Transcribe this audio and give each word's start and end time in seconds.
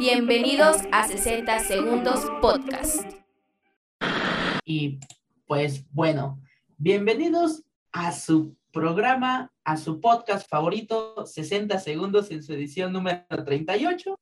Bienvenidos 0.00 0.78
a 0.92 1.04
60 1.04 1.58
Segundos 1.58 2.24
Podcast. 2.40 3.04
Y 4.64 4.98
pues 5.46 5.86
bueno, 5.92 6.40
bienvenidos 6.78 7.64
a 7.92 8.10
su 8.12 8.56
programa, 8.72 9.52
a 9.62 9.76
su 9.76 10.00
podcast 10.00 10.48
favorito, 10.48 11.26
60 11.26 11.78
Segundos 11.78 12.30
en 12.30 12.42
su 12.42 12.54
edición 12.54 12.94
número 12.94 13.26
38. 13.28 14.18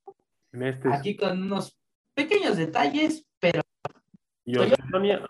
En 0.54 0.62
este 0.64 0.92
Aquí 0.92 1.14
con 1.14 1.40
unos 1.40 1.78
pequeños 2.12 2.56
detalles, 2.56 3.24
pero 3.38 3.62
Yo. 4.46 4.62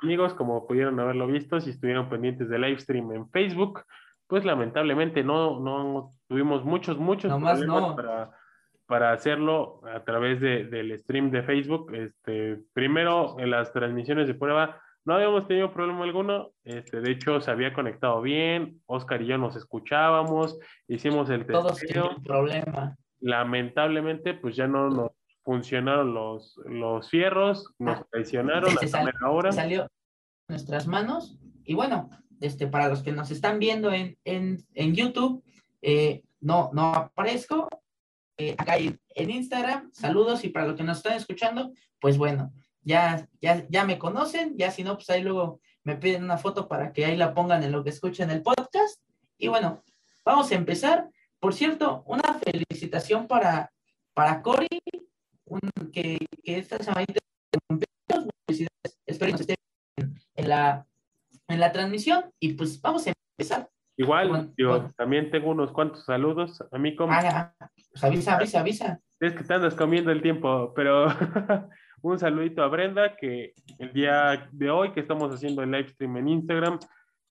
Amigos, 0.02 0.32
como 0.32 0.66
pudieron 0.66 0.98
haberlo 0.98 1.26
visto, 1.26 1.60
si 1.60 1.68
estuvieron 1.68 2.08
pendientes 2.08 2.48
del 2.48 2.62
live 2.62 2.80
stream 2.80 3.12
en 3.12 3.28
Facebook, 3.28 3.84
pues 4.26 4.46
lamentablemente 4.46 5.22
no, 5.22 5.60
no 5.60 6.14
tuvimos 6.26 6.64
muchos, 6.64 6.96
muchos 6.96 7.30
Nomás 7.30 7.58
problemas 7.58 7.82
no. 7.82 7.96
para, 7.96 8.37
para 8.88 9.12
hacerlo 9.12 9.80
a 9.86 10.02
través 10.02 10.40
de- 10.40 10.64
del 10.64 10.98
stream 10.98 11.30
de 11.30 11.42
Facebook. 11.42 11.94
Este, 11.94 12.58
primero, 12.72 13.36
en 13.38 13.50
las 13.50 13.70
transmisiones 13.72 14.26
de 14.26 14.34
prueba, 14.34 14.80
no 15.04 15.14
habíamos 15.14 15.46
tenido 15.46 15.72
problema 15.72 16.04
alguno. 16.04 16.50
Este, 16.64 17.00
de 17.00 17.12
hecho, 17.12 17.40
se 17.40 17.50
había 17.50 17.72
conectado 17.74 18.20
bien. 18.22 18.80
Oscar 18.86 19.20
y 19.22 19.26
yo 19.26 19.38
nos 19.38 19.56
escuchábamos, 19.56 20.58
hicimos 20.88 21.28
el 21.30 21.46
todos 21.46 21.78
testeo 21.78 22.08
tienen 22.08 22.22
problema. 22.24 22.96
lamentablemente 23.20 24.34
pues 24.34 24.56
ya 24.56 24.66
no 24.66 24.88
nos 24.90 25.10
funcionaron 25.44 26.12
los, 26.14 26.56
los 26.66 27.08
fierros, 27.10 27.72
nos 27.78 27.98
Ah, 27.98 28.06
traicionaron 28.10 28.70
se 28.78 28.84
a 28.86 28.88
sal- 28.88 29.12
la 29.20 29.30
hora. 29.30 29.52
Salió 29.52 29.86
nuestras 30.48 30.86
manos. 30.86 31.38
Y 31.64 31.74
bueno, 31.74 32.10
este, 32.40 32.66
para 32.66 32.88
los 32.88 33.02
que 33.02 33.12
nos 33.12 33.30
están 33.30 33.58
viendo 33.58 33.92
en, 33.92 34.16
en, 34.24 34.58
en 34.74 34.94
YouTube, 34.94 35.42
eh, 35.82 36.22
no, 36.40 36.70
no 36.72 36.92
aparezco. 36.94 37.68
Eh, 38.38 38.54
acá 38.56 38.76
en, 38.78 38.98
Instagram, 39.30 39.90
saludos. 39.92 40.44
Y 40.44 40.48
para 40.48 40.66
los 40.68 40.76
que 40.76 40.84
nos 40.84 40.98
están 40.98 41.14
escuchando, 41.14 41.72
pues 42.00 42.16
bueno, 42.16 42.52
ya, 42.82 43.28
ya, 43.40 43.66
ya 43.68 43.84
me 43.84 43.98
conocen. 43.98 44.56
Ya 44.56 44.70
si 44.70 44.84
no, 44.84 44.94
pues 44.94 45.10
ahí 45.10 45.22
luego 45.22 45.60
me 45.84 45.96
piden 45.96 46.24
una 46.24 46.38
foto 46.38 46.68
para 46.68 46.92
que 46.92 47.04
ahí 47.04 47.16
la 47.16 47.34
pongan 47.34 47.62
en 47.62 47.72
lo 47.72 47.82
que 47.84 47.90
escuchen 47.90 48.30
el 48.30 48.42
podcast. 48.42 49.00
Y 49.36 49.48
bueno, 49.48 49.82
vamos 50.24 50.50
a 50.50 50.54
empezar. 50.54 51.08
Por 51.40 51.52
cierto, 51.54 52.02
una 52.06 52.34
felicitación 52.34 53.26
para, 53.28 53.70
para 54.14 54.42
Cory, 54.42 54.68
un- 55.44 55.60
que, 55.92 56.18
que 56.42 56.58
esta. 56.58 56.78
Felicidades. 58.46 58.98
Espero 59.06 59.26
que 59.28 59.32
nos 59.32 59.40
esté 59.42 59.54
en, 60.36 60.48
la, 60.48 60.86
en 61.48 61.60
la 61.60 61.72
transmisión. 61.72 62.32
Y 62.40 62.54
pues 62.54 62.80
vamos 62.80 63.06
a 63.06 63.12
empezar. 63.38 63.68
Igual, 63.96 64.28
Bueno, 64.28 64.52
digo, 64.56 64.70
bueno. 64.70 64.92
también 64.96 65.30
tengo 65.30 65.50
unos 65.50 65.72
cuantos 65.72 66.04
saludos. 66.04 66.62
A 66.70 66.78
mí 66.78 66.94
como 66.94 67.12
Ah, 67.12 67.52
pues 68.00 68.12
avisa, 68.12 68.36
avisa, 68.36 68.60
avisa. 68.60 69.00
es 69.20 69.32
que 69.34 69.44
te 69.44 69.54
andas 69.54 69.74
comiendo 69.74 70.12
el 70.12 70.22
tiempo, 70.22 70.72
pero 70.74 71.06
un 72.02 72.18
saludito 72.18 72.62
a 72.62 72.68
Brenda 72.68 73.16
que 73.16 73.54
el 73.78 73.92
día 73.92 74.48
de 74.52 74.70
hoy 74.70 74.92
que 74.92 75.00
estamos 75.00 75.34
haciendo 75.34 75.62
el 75.62 75.70
live 75.70 75.88
stream 75.88 76.16
en 76.18 76.28
Instagram 76.28 76.78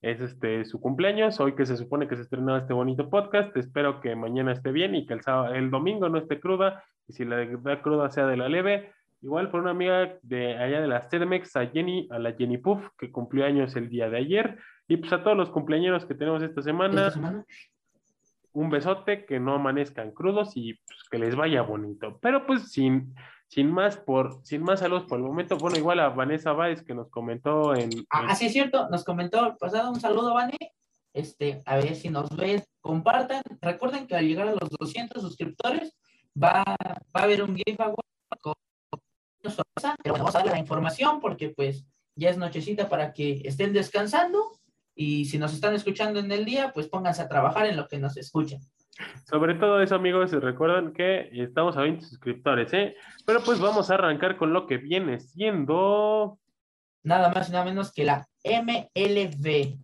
es 0.01 0.19
este 0.19 0.65
su 0.65 0.79
cumpleaños, 0.79 1.39
hoy 1.39 1.55
que 1.55 1.65
se 1.65 1.77
supone 1.77 2.07
que 2.07 2.15
se 2.17 2.23
estrenaba 2.23 2.59
este 2.59 2.73
bonito 2.73 3.09
podcast, 3.09 3.55
espero 3.55 4.01
que 4.01 4.15
mañana 4.15 4.51
esté 4.51 4.71
bien 4.71 4.93
y 4.95 5.05
que 5.05 5.13
el, 5.13 5.21
sábado, 5.21 5.53
el 5.55 5.71
domingo 5.71 6.09
no 6.09 6.17
esté 6.17 6.39
cruda 6.39 6.83
y 7.07 7.13
si 7.13 7.23
la 7.23 7.45
da 7.45 7.81
cruda 7.81 8.09
sea 8.09 8.27
de 8.27 8.37
la 8.37 8.49
leve. 8.49 8.91
Igual 9.21 9.49
por 9.49 9.61
una 9.61 9.71
amiga 9.71 10.15
de 10.21 10.55
allá 10.57 10.79
de 10.79 10.87
las 10.87 11.09
CDMX, 11.09 11.55
a 11.55 11.65
Jenny, 11.65 12.07
a 12.11 12.19
la 12.19 12.33
Jenny 12.33 12.59
Puff, 12.59 12.87
que 12.99 13.11
cumplió 13.11 13.45
años 13.45 13.75
el 13.75 13.89
día 13.89 14.11
de 14.11 14.17
ayer. 14.17 14.59
Y 14.87 14.97
pues 14.97 15.11
a 15.11 15.23
todos 15.23 15.35
los 15.35 15.49
cumpleaños 15.49 16.05
que 16.05 16.13
tenemos 16.13 16.43
esta 16.43 16.61
semana, 16.61 17.07
Esta 17.07 17.11
semana. 17.13 17.45
Un 18.57 18.69
besote, 18.71 19.25
que 19.25 19.39
no 19.39 19.53
amanezcan 19.53 20.11
crudos 20.11 20.53
y 20.55 20.73
pues, 20.73 20.99
que 21.11 21.19
les 21.19 21.35
vaya 21.35 21.61
bonito. 21.61 22.17
Pero 22.21 22.45
pues 22.47 22.71
sin, 22.71 23.13
sin 23.47 23.71
más 23.71 23.97
por, 23.97 24.39
sin 24.43 24.63
más 24.63 24.79
saludos 24.79 25.03
por 25.05 25.19
el 25.19 25.25
momento, 25.25 25.57
bueno, 25.57 25.77
igual 25.77 25.99
a 25.99 26.09
Vanessa 26.09 26.53
Báez 26.53 26.81
que 26.83 26.95
nos 26.95 27.09
comentó 27.09 27.75
en, 27.75 27.89
Ah, 28.09 28.23
en- 28.23 28.29
así 28.31 28.47
es 28.47 28.53
cierto, 28.53 28.89
nos 28.89 29.03
comentó 29.03 29.45
el 29.45 29.55
pasado 29.57 29.91
un 29.91 29.99
saludo, 29.99 30.33
Vane. 30.33 30.57
Este, 31.13 31.61
a 31.65 31.75
ver 31.77 31.95
si 31.95 32.09
nos 32.09 32.35
ven, 32.35 32.63
compartan. 32.81 33.41
Recuerden 33.61 34.07
que 34.07 34.15
al 34.15 34.27
llegar 34.27 34.47
a 34.47 34.55
los 34.55 34.69
200 34.69 35.21
suscriptores 35.21 35.95
va, 36.35 36.63
va 36.63 37.21
a 37.21 37.23
haber 37.23 37.43
un 37.43 37.55
giveaway 37.55 37.95
con 38.41 38.53
sorpresa, 39.43 39.95
pero 40.01 40.13
bueno, 40.13 40.25
vamos 40.25 40.35
a 40.35 40.39
darle 40.39 40.53
la 40.53 40.59
información 40.59 41.19
porque 41.19 41.49
pues 41.49 41.85
ya 42.15 42.29
es 42.31 42.37
nochecita 42.37 42.89
para 42.89 43.13
que 43.13 43.41
estén 43.45 43.71
descansando 43.71 44.51
y 44.97 45.25
si 45.25 45.37
nos 45.37 45.53
están 45.53 45.73
escuchando 45.75 46.19
en 46.19 46.31
el 46.31 46.43
día, 46.43 46.71
pues 46.73 46.87
pónganse 46.87 47.21
a 47.21 47.29
trabajar 47.29 47.67
en 47.67 47.77
lo 47.77 47.87
que 47.87 47.99
nos 47.99 48.17
escuchan. 48.17 48.59
Sobre 49.29 49.53
todo 49.55 49.79
eso, 49.81 49.93
amigos, 49.95 50.33
y 50.33 50.37
recuerden 50.37 50.91
que 50.91 51.29
estamos 51.31 51.77
a 51.77 51.81
20 51.81 52.03
suscriptores, 52.03 52.73
¿eh? 52.73 52.95
Pero 53.25 53.41
pues 53.41 53.59
vamos 53.59 53.91
a 53.91 53.93
arrancar 53.93 54.37
con 54.37 54.53
lo 54.53 54.65
que 54.65 54.77
viene 54.77 55.19
siendo, 55.19 56.39
Nada 57.03 57.31
más 57.31 57.47
y 57.47 57.51
nada 57.51 57.63
menos 57.63 57.93
que 57.93 58.03
la 58.03 58.27
MLB. 58.43 59.77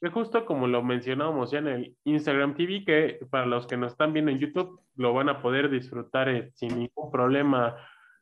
que 0.00 0.10
justo 0.10 0.44
como 0.46 0.66
lo 0.66 0.82
mencionábamos 0.82 1.50
ya 1.50 1.58
en 1.58 1.68
el 1.68 1.96
Instagram 2.04 2.56
TV, 2.56 2.84
que 2.84 3.20
para 3.30 3.46
los 3.46 3.66
que 3.66 3.76
nos 3.76 3.92
están 3.92 4.12
viendo 4.12 4.30
en 4.30 4.38
YouTube, 4.38 4.80
lo 4.96 5.12
van 5.12 5.28
a 5.28 5.42
poder 5.42 5.70
disfrutar 5.70 6.28
eh, 6.28 6.50
sin 6.54 6.78
ningún 6.78 7.10
problema 7.12 7.76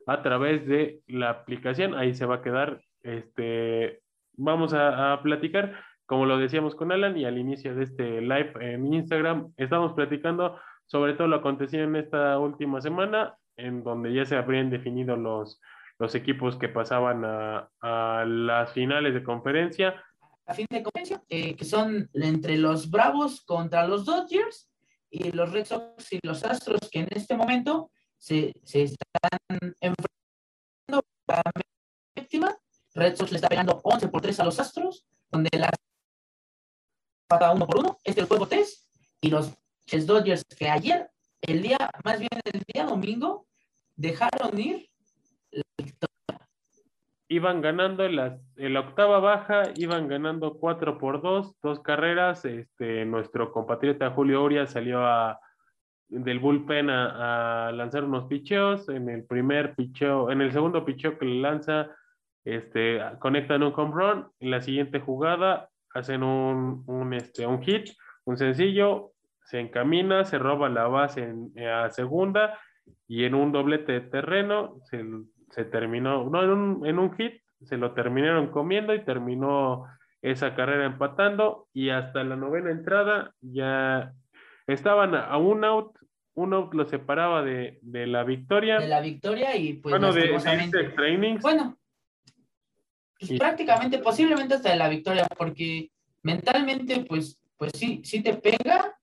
a 0.05 0.21
través 0.21 0.67
de 0.67 0.99
la 1.07 1.29
aplicación. 1.29 1.95
Ahí 1.95 2.13
se 2.13 2.25
va 2.25 2.35
a 2.35 2.41
quedar, 2.41 2.81
este, 3.03 4.01
vamos 4.33 4.73
a, 4.73 5.13
a 5.13 5.23
platicar, 5.23 5.79
como 6.05 6.25
lo 6.25 6.37
decíamos 6.37 6.75
con 6.75 6.91
Alan 6.91 7.17
y 7.17 7.25
al 7.25 7.37
inicio 7.37 7.75
de 7.75 7.83
este 7.83 8.21
live 8.21 8.53
en 8.59 8.93
Instagram, 8.93 9.53
estamos 9.57 9.93
platicando 9.93 10.57
sobre 10.85 11.13
todo 11.13 11.27
lo 11.27 11.37
acontecido 11.37 11.83
en 11.83 11.95
esta 11.95 12.37
última 12.39 12.81
semana, 12.81 13.37
en 13.55 13.83
donde 13.83 14.13
ya 14.13 14.25
se 14.25 14.35
habrían 14.35 14.69
definido 14.69 15.15
los, 15.15 15.61
los 15.99 16.15
equipos 16.15 16.57
que 16.57 16.69
pasaban 16.69 17.23
a, 17.25 17.69
a 17.81 18.25
las 18.25 18.71
finales 18.73 19.13
de 19.13 19.23
conferencia. 19.23 20.03
a 20.45 20.53
fin 20.53 20.67
de 20.69 20.83
conferencia, 20.83 21.23
eh, 21.29 21.55
que 21.55 21.65
son 21.65 22.09
entre 22.13 22.57
los 22.57 22.89
Bravos 22.89 23.41
contra 23.45 23.87
los 23.87 24.05
Dodgers 24.05 24.69
y 25.09 25.31
los 25.31 25.51
Red 25.51 25.65
Sox 25.65 26.11
y 26.13 26.19
los 26.23 26.43
Astros, 26.43 26.89
que 26.91 26.99
en 26.99 27.07
este 27.11 27.35
momento 27.37 27.91
se, 28.17 28.53
se 28.63 28.83
están 28.83 29.39
enfrentando 29.79 31.05
a 31.27 31.41
la 31.45 31.51
víctima. 32.15 32.55
Red 32.95 33.15
Sox 33.15 33.31
le 33.31 33.37
está 33.37 33.49
pegando 33.49 33.79
11 33.83 34.07
por 34.09 34.21
3 34.21 34.39
a 34.39 34.43
los 34.43 34.59
Astros, 34.59 35.05
donde 35.31 35.49
la 35.57 35.69
empata 37.33 37.51
uno 37.51 37.67
por 37.67 37.79
uno. 37.79 37.97
Este 38.03 38.21
es 38.21 38.23
el 38.23 38.25
juego 38.27 38.47
3. 38.47 38.89
Y 39.21 39.29
los 39.29 39.53
Ches 39.85 40.05
Dodgers, 40.05 40.43
que 40.57 40.69
ayer, 40.69 41.09
el 41.41 41.61
día, 41.61 41.77
más 42.03 42.19
bien 42.19 42.29
el 42.45 42.61
día 42.73 42.85
domingo, 42.85 43.47
dejaron 43.95 44.59
ir 44.59 44.89
iban 47.29 47.61
ganando 47.61 48.05
en, 48.05 48.15
las, 48.15 48.39
en 48.57 48.73
la 48.73 48.81
octava 48.81 49.19
baja, 49.19 49.63
iban 49.75 50.07
ganando 50.07 50.53
4 50.59 50.99
por 50.99 51.21
2, 51.21 51.59
dos 51.63 51.79
carreras. 51.79 52.45
Este, 52.45 53.05
nuestro 53.05 53.51
compatriota 53.51 54.11
Julio 54.11 54.43
Uria 54.43 54.67
salió 54.67 55.03
a, 55.03 55.39
del 56.09 56.39
bullpen 56.39 56.91
a, 56.91 57.69
a 57.69 57.71
lanzar 57.71 58.03
unos 58.03 58.25
picheos. 58.25 58.87
En 58.89 59.09
el 59.09 59.25
primer 59.25 59.73
picheo, 59.73 60.29
en 60.29 60.41
el 60.41 60.51
segundo 60.51 60.85
picheo 60.85 61.17
que 61.17 61.25
le 61.25 61.41
lanza, 61.41 61.89
este, 62.45 63.01
conectan 63.17 63.63
un 63.63 63.73
home 63.75 63.93
run. 63.93 64.27
En 64.39 64.51
la 64.51 64.61
siguiente 64.61 64.99
jugada 64.99 65.69
hacen 65.93 66.23
un, 66.23 66.83
un, 66.87 67.13
este, 67.13 67.45
un 67.45 67.61
hit, 67.61 67.89
un 68.25 68.37
sencillo, 68.37 69.11
se 69.45 69.59
encamina, 69.59 70.25
se 70.25 70.39
roba 70.39 70.69
la 70.69 70.87
base 70.87 71.23
en, 71.23 71.51
a 71.67 71.89
segunda 71.89 72.57
y 73.07 73.25
en 73.25 73.35
un 73.35 73.51
doblete 73.51 73.91
de 73.93 74.01
terreno 74.01 74.77
se, 74.85 75.03
se 75.51 75.65
terminó, 75.65 76.29
no, 76.29 76.43
en 76.43 76.49
un, 76.49 76.85
en 76.85 76.99
un 76.99 77.15
hit, 77.15 77.41
se 77.61 77.77
lo 77.77 77.93
terminaron 77.93 78.47
comiendo 78.51 78.93
y 78.93 79.03
terminó 79.05 79.85
esa 80.21 80.55
carrera 80.55 80.85
empatando 80.85 81.67
y 81.73 81.89
hasta 81.89 82.23
la 82.23 82.35
novena 82.35 82.71
entrada 82.71 83.33
ya 83.41 84.13
estaban 84.67 85.15
a 85.15 85.37
un 85.37 85.63
out, 85.65 85.97
un 86.33 86.53
out 86.53 86.73
lo 86.73 86.85
separaba 86.85 87.43
de, 87.43 87.79
de 87.81 88.07
la 88.07 88.23
victoria. 88.23 88.79
de 88.79 88.87
la 88.87 89.01
victoria 89.01 89.55
y 89.55 89.73
pues 89.73 89.91
bueno, 89.91 90.13
de, 90.13 90.21
de. 90.21 91.37
Bueno, 91.41 91.77
pues, 93.19 93.31
Y- 93.31 93.37
prácticamente, 93.37 93.99
posiblemente 93.99 94.55
hasta 94.55 94.71
de 94.71 94.77
la 94.77 94.89
victoria, 94.89 95.27
porque 95.37 95.89
mentalmente, 96.23 97.05
pues, 97.05 97.39
pues 97.57 97.71
sí, 97.75 98.01
sí 98.03 98.21
te 98.21 98.33
pega, 98.35 98.97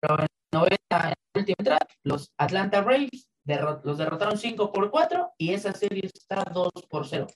pero 0.00 0.20
en 0.20 0.26
novena, 0.52 1.12
en 1.12 1.14
última 1.40 1.56
entrada, 1.58 1.86
los 2.04 2.32
Atlanta 2.38 2.80
Braves 2.80 3.28
derro- 3.44 3.80
los 3.84 3.98
derrotaron 3.98 4.38
5 4.38 4.72
por 4.72 4.90
4 4.90 5.32
y 5.38 5.52
esa 5.52 5.72
serie 5.72 6.10
está 6.12 6.44
2 6.44 6.70
por 6.88 7.06
0. 7.06 7.26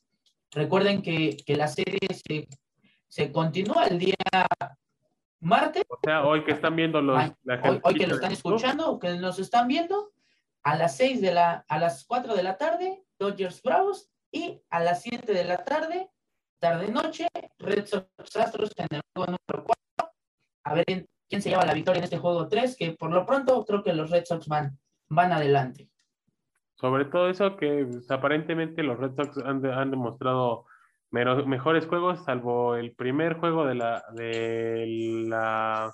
Recuerden 0.52 1.02
que, 1.02 1.36
que 1.44 1.56
la 1.56 1.68
serie 1.68 1.98
se, 2.26 2.48
se 3.08 3.30
continúa 3.30 3.86
el 3.86 3.98
día 3.98 4.14
martes, 5.40 5.84
o 5.88 5.98
sea, 6.02 6.24
hoy 6.24 6.44
que 6.44 6.52
están 6.52 6.76
viendo 6.76 7.00
los, 7.00 7.18
Ay, 7.18 7.32
la 7.44 7.60
hoy, 7.62 7.80
hoy 7.82 7.94
que 7.94 8.06
lo 8.06 8.14
están 8.16 8.32
escuchando 8.32 8.90
o 8.90 8.98
que 8.98 9.10
nos 9.16 9.38
están 9.38 9.68
viendo, 9.68 10.12
a 10.62 10.76
las 10.76 10.96
6 10.96 11.20
de 11.22 11.32
la, 11.32 11.64
a 11.68 11.78
las 11.78 12.04
4 12.04 12.34
de 12.34 12.42
la 12.42 12.56
tarde, 12.58 13.02
Dodgers 13.18 13.62
Bravos, 13.62 14.10
y 14.30 14.62
a 14.70 14.80
las 14.80 15.02
7 15.02 15.32
de 15.32 15.44
la 15.44 15.64
tarde, 15.64 16.10
tarde-noche, 16.60 17.26
Red 17.58 17.86
Sox 17.86 18.36
Astros 18.36 18.70
en 18.76 18.86
el 18.90 19.02
juego 19.14 19.32
número 19.32 19.64
4. 19.98 20.14
A 20.64 20.74
ver 20.74 20.84
quién, 21.28 21.42
se 21.42 21.48
lleva 21.48 21.64
la 21.64 21.74
victoria 21.74 21.98
en 21.98 22.04
este 22.04 22.18
juego 22.18 22.46
3, 22.46 22.76
que 22.76 22.92
por 22.92 23.10
lo 23.10 23.26
pronto 23.26 23.64
creo 23.64 23.82
que 23.82 23.92
los 23.92 24.10
Red 24.10 24.24
Sox 24.26 24.46
van, 24.46 24.78
van 25.08 25.32
adelante. 25.32 25.88
Sobre 26.76 27.06
todo 27.06 27.28
eso 27.28 27.56
que 27.56 27.86
pues, 27.90 28.10
aparentemente 28.10 28.82
los 28.82 28.98
Red 28.98 29.16
Sox 29.16 29.38
han, 29.38 29.64
han 29.66 29.90
demostrado 29.90 30.66
mejores 31.10 31.86
juegos, 31.86 32.24
salvo 32.24 32.76
el 32.76 32.94
primer 32.94 33.38
juego 33.38 33.66
de 33.66 33.74
la, 33.74 34.04
de 34.12 34.84
la 35.28 35.92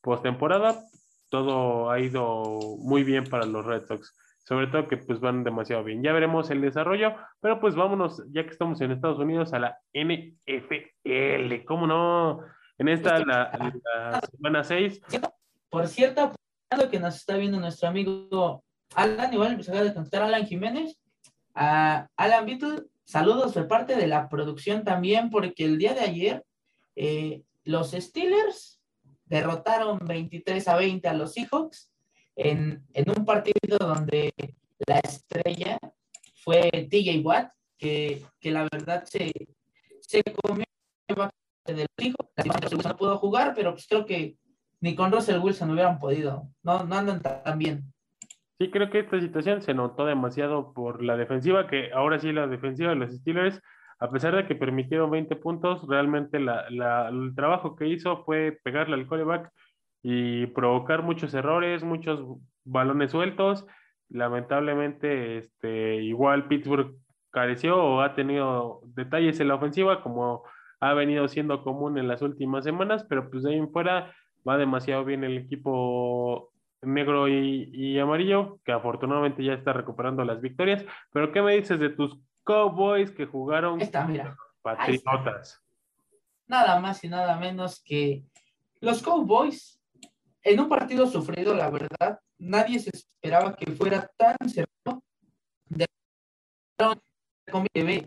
postemporada. 0.00 0.82
Todo 1.28 1.90
ha 1.90 2.00
ido 2.00 2.60
muy 2.78 3.02
bien 3.04 3.24
para 3.24 3.44
los 3.44 3.64
Red 3.64 3.86
Sox. 3.86 4.14
Sobre 4.44 4.66
todo 4.66 4.88
que 4.88 4.98
pues 4.98 5.20
van 5.20 5.42
demasiado 5.42 5.82
bien. 5.84 6.02
Ya 6.02 6.12
veremos 6.12 6.50
el 6.50 6.60
desarrollo, 6.60 7.14
pero 7.40 7.60
pues 7.60 7.74
vámonos, 7.74 8.22
ya 8.30 8.44
que 8.44 8.50
estamos 8.50 8.80
en 8.80 8.92
Estados 8.92 9.18
Unidos, 9.18 9.52
a 9.54 9.58
la 9.58 9.78
NFL. 9.94 11.64
¿Cómo 11.66 11.86
no? 11.86 12.40
En 12.76 12.88
esta, 12.88 13.20
la, 13.24 13.50
la 13.58 14.20
semana 14.20 14.64
6, 14.64 15.00
Por 15.70 15.88
cierto, 15.88 16.32
que 16.90 17.00
nos 17.00 17.16
está 17.16 17.36
viendo 17.36 17.58
nuestro 17.60 17.88
amigo 17.88 18.64
Alan, 18.94 19.32
igual 19.32 19.62
se 19.62 19.70
acaba 19.70 19.86
de 19.86 19.94
conectar 19.94 20.22
Alan 20.22 20.46
Jiménez. 20.46 20.98
A 21.54 22.08
Alan 22.16 22.46
Beatle, 22.46 22.84
saludos 23.04 23.54
de 23.54 23.64
parte 23.64 23.96
de 23.96 24.08
la 24.08 24.28
producción 24.28 24.84
también, 24.84 25.30
porque 25.30 25.64
el 25.64 25.78
día 25.78 25.94
de 25.94 26.00
ayer 26.00 26.44
eh, 26.96 27.42
los 27.64 27.92
Steelers 27.92 28.80
derrotaron 29.26 29.98
23 30.00 30.66
a 30.68 30.76
20 30.76 31.08
a 31.08 31.14
los 31.14 31.32
Seahawks 31.32 31.90
en, 32.36 32.84
en 32.92 33.10
un 33.16 33.24
partido 33.24 33.76
donde 33.78 34.32
la 34.86 34.98
estrella 34.98 35.78
fue 36.42 36.70
TJ 36.90 37.20
Watt, 37.24 37.50
que, 37.78 38.22
que 38.40 38.50
la 38.50 38.68
verdad 38.70 39.04
se, 39.04 39.32
se 40.00 40.22
comió 40.42 40.64
del 41.66 41.86
hijo. 41.98 42.16
No 42.84 42.96
pudo 42.96 43.18
jugar, 43.18 43.52
pero 43.54 43.72
pues 43.72 43.86
creo 43.88 44.04
que 44.04 44.36
ni 44.80 44.94
con 44.94 45.10
Russell 45.12 45.40
Wilson 45.40 45.70
hubieran 45.70 45.98
podido. 45.98 46.48
No, 46.62 46.84
no 46.84 46.94
andan 46.96 47.22
tan 47.22 47.58
bien. 47.58 47.84
Sí, 48.58 48.70
creo 48.70 48.90
que 48.90 49.00
esta 49.00 49.20
situación 49.20 49.62
se 49.62 49.74
notó 49.74 50.04
demasiado 50.06 50.72
por 50.72 51.02
la 51.02 51.16
defensiva, 51.16 51.66
que 51.66 51.90
ahora 51.92 52.18
sí 52.18 52.32
la 52.32 52.46
defensiva 52.46 52.90
de 52.90 52.96
los 52.96 53.12
Steelers, 53.12 53.60
a 53.98 54.10
pesar 54.10 54.36
de 54.36 54.46
que 54.46 54.54
permitieron 54.54 55.10
20 55.10 55.34
puntos, 55.36 55.86
realmente 55.88 56.38
la, 56.38 56.68
la- 56.70 57.08
el 57.08 57.34
trabajo 57.34 57.74
que 57.74 57.88
hizo 57.88 58.22
fue 58.24 58.58
pegarle 58.62 58.94
al 58.94 59.06
coreback 59.06 59.50
y 60.06 60.46
provocar 60.48 61.02
muchos 61.02 61.32
errores, 61.32 61.82
muchos 61.82 62.20
balones 62.62 63.10
sueltos. 63.10 63.66
Lamentablemente, 64.10 65.38
este, 65.38 65.96
igual 65.96 66.46
Pittsburgh 66.46 66.94
careció 67.30 67.82
o 67.82 68.00
ha 68.02 68.14
tenido 68.14 68.82
detalles 68.84 69.40
en 69.40 69.48
la 69.48 69.54
ofensiva, 69.54 70.02
como 70.02 70.44
ha 70.78 70.92
venido 70.92 71.26
siendo 71.26 71.64
común 71.64 71.96
en 71.96 72.06
las 72.06 72.20
últimas 72.20 72.64
semanas, 72.64 73.06
pero 73.08 73.30
pues 73.30 73.44
de 73.44 73.52
ahí 73.52 73.56
en 73.56 73.72
fuera 73.72 74.14
va 74.46 74.58
demasiado 74.58 75.06
bien 75.06 75.24
el 75.24 75.38
equipo 75.38 76.52
negro 76.82 77.26
y, 77.26 77.70
y 77.72 77.98
amarillo, 77.98 78.58
que 78.62 78.72
afortunadamente 78.72 79.42
ya 79.42 79.54
está 79.54 79.72
recuperando 79.72 80.22
las 80.22 80.42
victorias. 80.42 80.84
Pero, 81.14 81.32
¿qué 81.32 81.40
me 81.40 81.56
dices 81.56 81.80
de 81.80 81.88
tus 81.88 82.18
Cowboys 82.44 83.10
que 83.10 83.24
jugaron 83.24 83.80
está, 83.80 84.06
mira. 84.06 84.36
Patriotas? 84.60 85.64
Nada 86.46 86.78
más 86.78 87.02
y 87.04 87.08
nada 87.08 87.38
menos 87.38 87.82
que 87.82 88.22
los 88.82 89.02
Cowboys, 89.02 89.80
en 90.44 90.60
un 90.60 90.68
partido 90.68 91.06
sufrido, 91.06 91.54
la 91.54 91.70
verdad, 91.70 92.20
nadie 92.38 92.78
se 92.78 92.90
esperaba 92.90 93.56
que 93.56 93.72
fuera 93.72 94.10
tan 94.16 94.36
cerrado. 94.48 95.02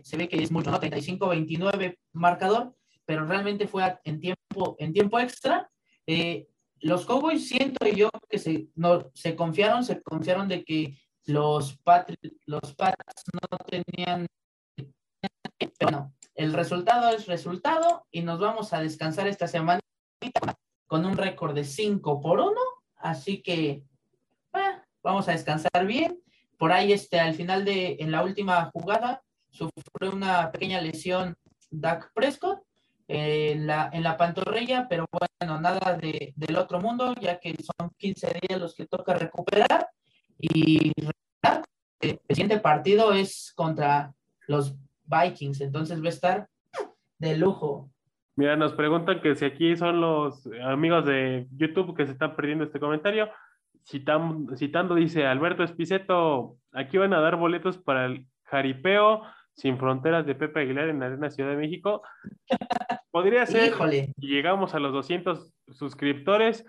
Se 0.02 0.16
ve, 0.16 0.28
que 0.28 0.42
es 0.42 0.50
mucho, 0.50 0.70
¿no? 0.70 0.80
35-29 0.80 1.96
marcador, 2.12 2.74
pero 3.04 3.24
realmente 3.24 3.66
fue 3.66 3.98
en 4.04 4.20
tiempo, 4.20 4.76
en 4.78 4.92
tiempo 4.92 5.18
extra. 5.18 5.70
Eh, 6.06 6.48
los 6.80 7.06
Cowboys 7.06 7.48
siento 7.48 7.86
yo 7.86 8.10
que 8.28 8.38
se, 8.38 8.68
no, 8.74 9.10
se 9.14 9.34
confiaron, 9.34 9.84
se 9.84 10.02
confiaron 10.02 10.48
de 10.48 10.64
que 10.64 10.98
los, 11.26 11.78
Patri- 11.82 12.38
los 12.46 12.74
Pats 12.74 13.24
no 13.32 13.58
tenían, 13.66 14.26
pero 15.78 15.90
no, 15.90 16.14
el 16.34 16.52
resultado 16.52 17.10
es 17.10 17.26
resultado 17.26 18.06
y 18.10 18.22
nos 18.22 18.38
vamos 18.38 18.72
a 18.72 18.80
descansar 18.80 19.26
esta 19.28 19.48
semana 19.48 19.80
con 20.88 21.04
un 21.04 21.16
récord 21.16 21.54
de 21.54 21.64
5 21.64 22.20
por 22.20 22.40
1, 22.40 22.52
así 22.96 23.42
que 23.42 23.84
ah, 24.52 24.82
vamos 25.02 25.28
a 25.28 25.32
descansar 25.32 25.86
bien. 25.86 26.20
Por 26.56 26.72
ahí 26.72 26.92
este, 26.92 27.20
al 27.20 27.34
final 27.34 27.64
de, 27.64 27.98
en 28.00 28.10
la 28.10 28.24
última 28.24 28.70
jugada, 28.72 29.22
sufrió 29.50 30.10
una 30.12 30.50
pequeña 30.50 30.80
lesión 30.80 31.36
Dak 31.70 32.12
Prescott 32.12 32.62
eh, 33.06 33.52
en, 33.52 33.66
la, 33.66 33.90
en 33.92 34.02
la 34.02 34.16
pantorrilla, 34.16 34.88
pero 34.88 35.06
bueno, 35.12 35.60
nada 35.60 35.96
de, 35.96 36.32
del 36.34 36.56
otro 36.56 36.80
mundo, 36.80 37.14
ya 37.20 37.38
que 37.38 37.54
son 37.78 37.90
15 37.96 38.40
días 38.42 38.60
los 38.60 38.74
que 38.74 38.86
toca 38.86 39.14
recuperar. 39.14 39.88
Y 40.38 40.92
el 42.00 42.18
siguiente 42.28 42.58
partido 42.60 43.12
es 43.12 43.52
contra 43.54 44.14
los 44.46 44.74
Vikings, 45.04 45.60
entonces 45.60 46.02
va 46.02 46.06
a 46.06 46.08
estar 46.08 46.48
de 47.18 47.36
lujo. 47.36 47.90
Mira, 48.38 48.54
nos 48.54 48.72
preguntan 48.72 49.20
que 49.20 49.34
si 49.34 49.44
aquí 49.44 49.76
son 49.76 50.00
los 50.00 50.48
amigos 50.64 51.04
de 51.04 51.48
YouTube 51.56 51.96
que 51.96 52.06
se 52.06 52.12
están 52.12 52.36
perdiendo 52.36 52.62
este 52.62 52.78
comentario. 52.78 53.28
Citam- 53.84 54.56
citando, 54.56 54.94
dice 54.94 55.26
Alberto 55.26 55.64
Espiceto, 55.64 56.56
aquí 56.72 56.98
van 56.98 57.14
a 57.14 57.20
dar 57.20 57.34
boletos 57.34 57.78
para 57.78 58.06
el 58.06 58.26
jaripeo 58.44 59.22
sin 59.54 59.76
fronteras 59.76 60.24
de 60.24 60.36
Pepe 60.36 60.60
Aguilar 60.60 60.88
en 60.88 61.00
la 61.00 61.06
Arena 61.06 61.30
Ciudad 61.30 61.50
de 61.50 61.56
México. 61.56 62.02
Podría 63.10 63.44
ser, 63.44 63.70
Híjole, 63.70 64.14
si 64.20 64.26
llegamos 64.28 64.72
a 64.76 64.78
los 64.78 64.92
200 64.92 65.52
suscriptores, 65.72 66.64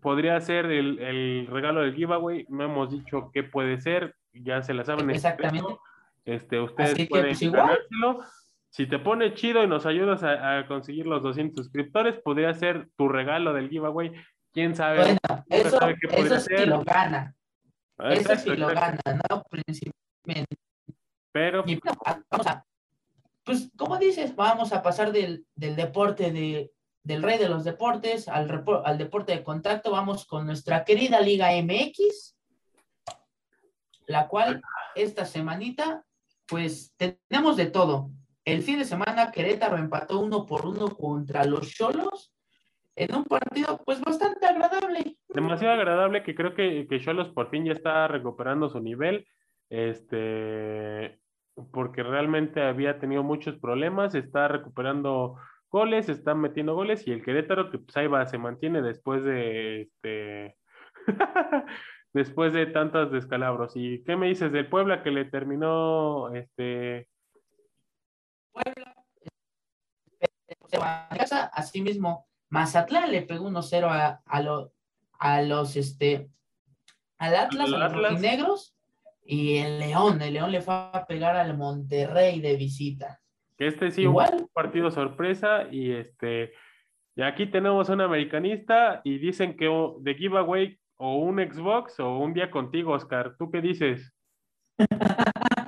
podría 0.00 0.40
ser 0.40 0.66
el, 0.66 0.98
el 0.98 1.46
regalo 1.46 1.82
del 1.82 1.94
giveaway. 1.94 2.46
No 2.48 2.64
hemos 2.64 2.90
dicho 2.90 3.30
qué 3.32 3.44
puede 3.44 3.80
ser, 3.80 4.16
ya 4.32 4.60
se 4.62 4.74
la 4.74 4.84
saben. 4.84 5.04
en 5.04 5.10
exactamente. 5.14 5.76
Este, 6.24 6.58
ustedes 6.60 6.94
Así 6.94 7.02
que, 7.04 7.08
pueden 7.10 7.26
pues, 7.26 7.42
igual. 7.42 7.60
ganárselo. 7.68 8.20
Si 8.70 8.86
te 8.86 8.98
pone 9.00 9.34
chido 9.34 9.62
y 9.64 9.66
nos 9.66 9.84
ayudas 9.84 10.22
a, 10.22 10.58
a 10.58 10.66
conseguir 10.68 11.06
los 11.06 11.22
200 11.22 11.64
suscriptores, 11.64 12.16
podría 12.22 12.54
ser 12.54 12.88
tu 12.96 13.08
regalo 13.08 13.52
del 13.52 13.68
giveaway. 13.68 14.12
¿Quién 14.52 14.74
sabe? 14.74 14.98
Bueno, 14.98 15.18
eso, 15.48 15.78
sabe 15.78 15.96
qué 16.00 16.20
eso 16.20 16.38
sí 16.38 16.56
ser. 16.56 16.68
lo 16.68 16.82
gana. 16.84 17.34
Eso 17.98 18.20
Exacto, 18.20 18.50
sí 18.52 18.56
lo 18.56 18.70
exacto. 18.70 19.02
gana, 19.04 19.20
¿no? 19.28 19.42
Principalmente. 19.50 20.56
Pero 21.32 21.64
Y 21.66 21.76
bueno, 21.76 21.98
vamos 22.30 22.46
a, 22.46 22.64
pues, 23.44 23.70
como 23.76 23.98
dices, 23.98 24.34
vamos 24.36 24.72
a 24.72 24.82
pasar 24.82 25.12
del, 25.12 25.46
del 25.54 25.76
deporte 25.76 26.30
de, 26.32 26.72
del 27.02 27.22
rey 27.22 27.38
de 27.38 27.48
los 27.48 27.64
deportes 27.64 28.28
al, 28.28 28.64
al 28.84 28.98
deporte 28.98 29.32
de 29.32 29.42
contacto. 29.42 29.90
Vamos 29.90 30.26
con 30.26 30.46
nuestra 30.46 30.84
querida 30.84 31.20
Liga 31.20 31.50
MX, 31.60 32.36
la 34.06 34.28
cual 34.28 34.62
esta 34.94 35.24
semanita, 35.24 36.04
pues 36.46 36.94
tenemos 36.96 37.56
de 37.56 37.66
todo. 37.66 38.10
El 38.44 38.62
fin 38.62 38.78
de 38.78 38.84
semana 38.84 39.30
Querétaro 39.30 39.76
empató 39.76 40.20
uno 40.20 40.46
por 40.46 40.66
uno 40.66 40.88
contra 40.88 41.44
los 41.44 41.70
Cholos 41.70 42.34
en 42.96 43.14
un 43.14 43.24
partido 43.24 43.80
pues 43.84 44.00
bastante 44.00 44.46
agradable. 44.46 45.16
demasiado 45.28 45.74
agradable 45.74 46.22
que 46.22 46.34
creo 46.34 46.54
que, 46.54 46.86
que 46.88 47.00
Cholos 47.00 47.28
por 47.30 47.50
fin 47.50 47.64
ya 47.64 47.72
está 47.72 48.08
recuperando 48.08 48.68
su 48.68 48.80
nivel. 48.80 49.26
Este, 49.68 51.20
porque 51.72 52.02
realmente 52.02 52.62
había 52.62 52.98
tenido 52.98 53.22
muchos 53.22 53.58
problemas, 53.58 54.14
está 54.14 54.48
recuperando 54.48 55.36
goles, 55.70 56.08
está 56.08 56.34
metiendo 56.34 56.74
goles 56.74 57.06
y 57.06 57.12
el 57.12 57.22
Querétaro 57.22 57.70
que 57.70 57.78
pues 57.78 57.96
ahí 57.96 58.06
va, 58.06 58.26
se 58.26 58.38
mantiene 58.38 58.82
después 58.82 59.22
de 59.22 59.82
este 59.82 60.56
después 62.12 62.52
de 62.52 62.66
tantos 62.66 63.12
descalabros. 63.12 63.72
¿Y 63.76 64.02
qué 64.04 64.16
me 64.16 64.28
dices 64.28 64.50
del 64.52 64.68
Puebla 64.68 65.02
que 65.02 65.10
le 65.10 65.26
terminó 65.26 66.34
este 66.34 67.08
Puebla, 68.62 68.94
casa, 71.16 71.46
asimismo 71.52 72.26
Mazatlán 72.48 73.10
le 73.10 73.22
pegó 73.22 73.48
1-0 73.50 73.84
a, 73.88 74.22
a, 74.24 74.42
lo- 74.42 74.72
a 75.18 75.42
los 75.42 75.76
este 75.76 76.28
al 77.18 77.36
Atlas, 77.36 77.68
a 77.68 77.70
los 77.70 77.82
Atlas. 77.82 78.10
rojinegros 78.12 78.76
y 79.24 79.58
el 79.58 79.78
León, 79.78 80.20
el 80.22 80.34
León 80.34 80.50
le 80.50 80.60
fue 80.60 80.74
a 80.74 81.04
pegar 81.06 81.36
al 81.36 81.56
Monterrey 81.56 82.40
de 82.40 82.56
visita. 82.56 83.20
este 83.58 83.90
sí 83.90 84.02
Igual. 84.02 84.34
un 84.42 84.48
partido 84.48 84.90
sorpresa 84.90 85.64
y 85.70 85.92
este 85.92 86.52
y 87.16 87.22
aquí 87.22 87.46
tenemos 87.46 87.88
un 87.90 88.00
americanista 88.00 89.00
y 89.04 89.18
dicen 89.18 89.56
que 89.56 89.68
de 90.00 90.14
giveaway 90.14 90.78
o 90.96 91.16
un 91.16 91.36
Xbox 91.38 92.00
o 92.00 92.18
un 92.18 92.32
día 92.32 92.50
contigo, 92.50 92.92
Oscar. 92.92 93.34
¿Tú 93.38 93.50
qué 93.50 93.60
dices? 93.60 94.12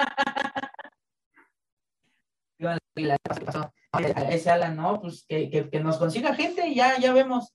Ese 4.31 4.51
Alan, 4.51 4.77
no, 4.77 5.01
pues 5.01 5.25
que, 5.29 5.51
que- 5.51 5.81
nos 5.81 5.97
consiga 5.99 6.35
gente, 6.35 6.75
ya, 6.75 6.99
ya 6.99 7.13
vemos. 7.13 7.53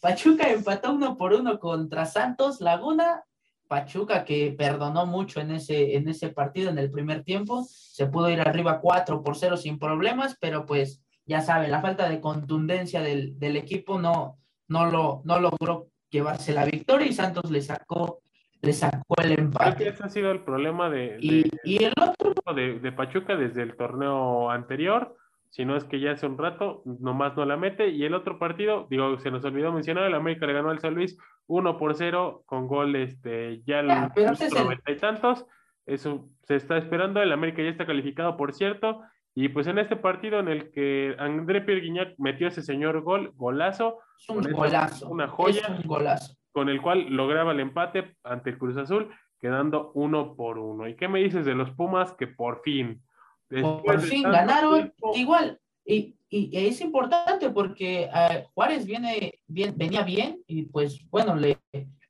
Pachuca 0.00 0.50
empató 0.50 0.92
uno 0.92 1.16
por 1.16 1.32
uno 1.32 1.58
contra 1.58 2.06
Santos 2.06 2.60
Laguna. 2.60 3.22
Pachuca 3.68 4.24
que 4.24 4.52
perdonó 4.56 5.06
mucho 5.06 5.40
en 5.40 5.52
ese, 5.52 5.94
en 5.96 6.08
ese 6.08 6.30
partido 6.30 6.70
en 6.70 6.78
el 6.78 6.90
primer 6.90 7.22
tiempo. 7.22 7.64
Se 7.68 8.06
pudo 8.06 8.28
ir 8.30 8.40
arriba 8.40 8.80
4 8.80 9.22
por 9.22 9.36
0 9.36 9.56
sin 9.56 9.78
problemas, 9.78 10.36
pero 10.40 10.66
pues 10.66 11.02
ya 11.24 11.40
saben, 11.40 11.70
la 11.70 11.80
falta 11.80 12.08
de 12.08 12.20
contundencia 12.20 13.00
del, 13.00 13.38
del 13.38 13.56
equipo 13.56 14.00
no, 14.00 14.38
no, 14.66 14.86
lo, 14.86 15.22
no 15.24 15.38
logró 15.38 15.86
llevarse 16.10 16.52
la 16.52 16.64
victoria 16.64 17.06
y 17.06 17.12
Santos 17.12 17.48
le 17.50 17.62
sacó 17.62 18.22
le 18.62 18.72
sacó 18.72 19.14
el 19.22 19.24
Creo 19.24 19.36
que 19.36 19.42
empate. 19.42 19.88
ese 19.88 20.04
ha 20.04 20.08
sido 20.08 20.30
el 20.30 20.40
problema 20.40 20.90
de, 20.90 21.16
Y, 21.20 21.42
de- 21.44 21.50
y 21.64 21.84
el 21.84 21.92
otro, 22.00 22.54
de, 22.54 22.78
de 22.78 22.92
Pachuca 22.92 23.36
desde 23.36 23.62
el 23.62 23.76
torneo 23.76 24.50
anterior, 24.50 25.16
si 25.48 25.64
no 25.64 25.76
es 25.76 25.84
que 25.84 25.98
ya 25.98 26.12
hace 26.12 26.26
un 26.26 26.38
rato, 26.38 26.82
nomás 26.84 27.36
no 27.36 27.44
la 27.44 27.56
mete. 27.56 27.88
Y 27.88 28.04
el 28.04 28.14
otro 28.14 28.38
partido, 28.38 28.86
digo, 28.90 29.18
se 29.18 29.30
nos 29.30 29.44
olvidó 29.44 29.72
mencionar, 29.72 30.04
el 30.04 30.14
América 30.14 30.46
le 30.46 30.52
ganó 30.52 30.70
al 30.70 30.78
San 30.78 30.94
Luis 30.94 31.18
1 31.48 31.76
por 31.78 31.94
0 31.96 32.42
con 32.46 32.68
gol 32.68 32.94
este, 32.96 33.62
ya 33.66 33.82
Ya, 33.82 34.12
el- 34.14 34.54
noventa 34.54 34.92
y 34.92 34.96
tantos. 34.96 35.46
Eso 35.86 36.28
se 36.44 36.54
está 36.56 36.76
esperando, 36.76 37.20
el 37.20 37.32
América 37.32 37.62
ya 37.62 37.70
está 37.70 37.84
calificado, 37.86 38.36
por 38.36 38.52
cierto. 38.52 39.00
Y 39.34 39.48
pues 39.48 39.66
en 39.66 39.78
este 39.78 39.96
partido 39.96 40.38
en 40.38 40.48
el 40.48 40.70
que 40.70 41.16
André 41.18 41.62
Pierre 41.62 41.80
Guignac 41.80 42.14
metió 42.18 42.46
ese 42.48 42.62
señor 42.62 43.00
gol, 43.02 43.32
golazo, 43.34 43.98
es 44.18 44.28
un 44.28 44.42
golazo. 44.52 45.08
una 45.08 45.26
joya. 45.28 45.62
Es 45.62 45.68
un 45.70 45.82
golazo. 45.88 46.36
Con 46.52 46.68
el 46.68 46.80
cual 46.82 47.06
lograba 47.10 47.52
el 47.52 47.60
empate 47.60 48.16
ante 48.24 48.50
el 48.50 48.58
Cruz 48.58 48.76
Azul, 48.76 49.10
quedando 49.40 49.92
uno 49.94 50.34
por 50.34 50.58
uno. 50.58 50.88
¿Y 50.88 50.96
qué 50.96 51.08
me 51.08 51.20
dices 51.20 51.44
de 51.46 51.54
los 51.54 51.70
Pumas 51.70 52.12
que 52.14 52.26
por 52.26 52.62
fin, 52.62 53.02
Por 53.48 54.00
fin 54.00 54.22
ganaron 54.24 54.80
tiempo, 54.80 55.12
igual. 55.16 55.58
Y, 55.84 56.16
y 56.28 56.50
es 56.52 56.80
importante 56.80 57.50
porque 57.50 58.08
eh, 58.14 58.46
Juárez 58.54 58.86
viene 58.86 59.40
bien, 59.46 59.74
venía 59.76 60.02
bien 60.02 60.42
y 60.46 60.62
pues 60.66 61.00
bueno, 61.10 61.34
le 61.34 61.58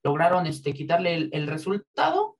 lograron 0.02 0.47
este, 0.47 0.75
quitarle 0.75 1.14
el, 1.14 1.30
el 1.32 1.47
resultado, 1.47 2.37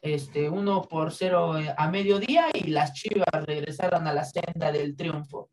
este, 0.00 0.48
uno 0.48 0.82
por 0.82 1.12
cero 1.12 1.58
eh, 1.58 1.72
a 1.76 1.88
mediodía 1.90 2.46
y 2.52 2.70
las 2.70 2.92
Chivas 2.94 3.46
regresaron 3.46 4.06
a 4.08 4.12
la 4.12 4.24
senda 4.24 4.72
del 4.72 4.96
triunfo. 4.96 5.50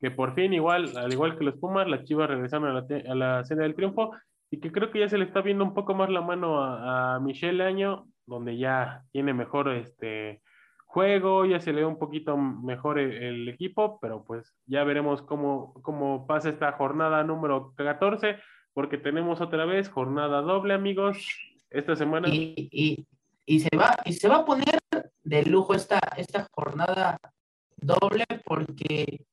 que 0.00 0.10
por 0.10 0.34
fin 0.34 0.52
igual, 0.52 0.94
al 0.98 1.12
igual 1.12 1.38
que 1.38 1.44
los 1.44 1.54
Pumas, 1.56 1.88
las 1.88 2.04
Chivas 2.04 2.28
regresaron 2.28 2.68
a 2.68 2.74
la, 2.74 2.86
a 3.10 3.14
la 3.14 3.44
senda 3.44 3.62
del 3.62 3.74
triunfo 3.74 4.10
y 4.54 4.60
que 4.60 4.70
creo 4.70 4.92
que 4.92 5.00
ya 5.00 5.08
se 5.08 5.18
le 5.18 5.24
está 5.24 5.40
viendo 5.40 5.64
un 5.64 5.74
poco 5.74 5.94
más 5.94 6.08
la 6.10 6.20
mano 6.20 6.62
a, 6.62 7.16
a 7.16 7.20
Michel 7.20 7.60
Año, 7.60 8.06
donde 8.24 8.56
ya 8.56 9.02
tiene 9.10 9.34
mejor 9.34 9.68
este 9.70 10.42
juego, 10.86 11.44
ya 11.44 11.58
se 11.58 11.72
le 11.72 11.80
ve 11.80 11.86
un 11.86 11.98
poquito 11.98 12.36
mejor 12.36 13.00
el, 13.00 13.48
equipo, 13.48 13.98
pero 14.00 14.22
pues 14.22 14.54
ya 14.66 14.84
veremos 14.84 15.22
cómo, 15.22 15.74
cómo 15.82 16.24
pasa 16.28 16.50
esta 16.50 16.70
jornada 16.70 17.24
número 17.24 17.74
14, 17.76 18.36
porque 18.72 18.96
tenemos 18.96 19.40
otra 19.40 19.64
vez 19.64 19.88
jornada 19.88 20.40
doble, 20.40 20.74
amigos. 20.74 21.16
Esta 21.68 21.96
semana 21.96 22.28
Y, 22.28 23.04
y, 23.46 23.60
se 23.60 23.76
va, 23.76 23.96
y 24.04 24.12
se 24.12 24.28
va 24.28 24.36
a 24.36 24.44
poner 24.44 24.78
de 25.24 25.42
lujo 25.42 25.74
esta, 25.74 25.98
esta 26.16 26.46
jornada 26.52 27.18
doble 27.76 28.24
porque 28.44 29.26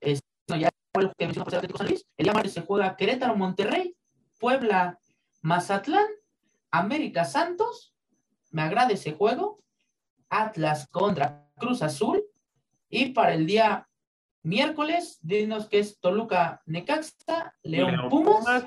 es, 0.00 0.20
bueno, 0.46 0.62
ya. 0.62 0.70
El 0.94 1.12
día 2.24 2.32
martes 2.32 2.52
se 2.52 2.62
juega 2.62 2.96
Querétaro, 2.96 3.36
Monterrey, 3.36 3.94
Puebla, 4.38 4.98
Mazatlán, 5.42 6.06
América 6.70 7.24
Santos. 7.24 7.94
Me 8.50 8.62
agrada 8.62 8.90
ese 8.92 9.12
juego. 9.12 9.62
Atlas 10.30 10.88
contra 10.88 11.46
Cruz 11.56 11.82
Azul. 11.82 12.22
Y 12.88 13.10
para 13.12 13.34
el 13.34 13.46
día 13.46 13.86
miércoles, 14.42 15.18
dinos 15.22 15.68
que 15.68 15.78
es 15.80 16.00
Toluca 16.00 16.62
Necaxa, 16.66 17.54
León, 17.62 17.92
León 17.92 18.08
Pumas. 18.08 18.64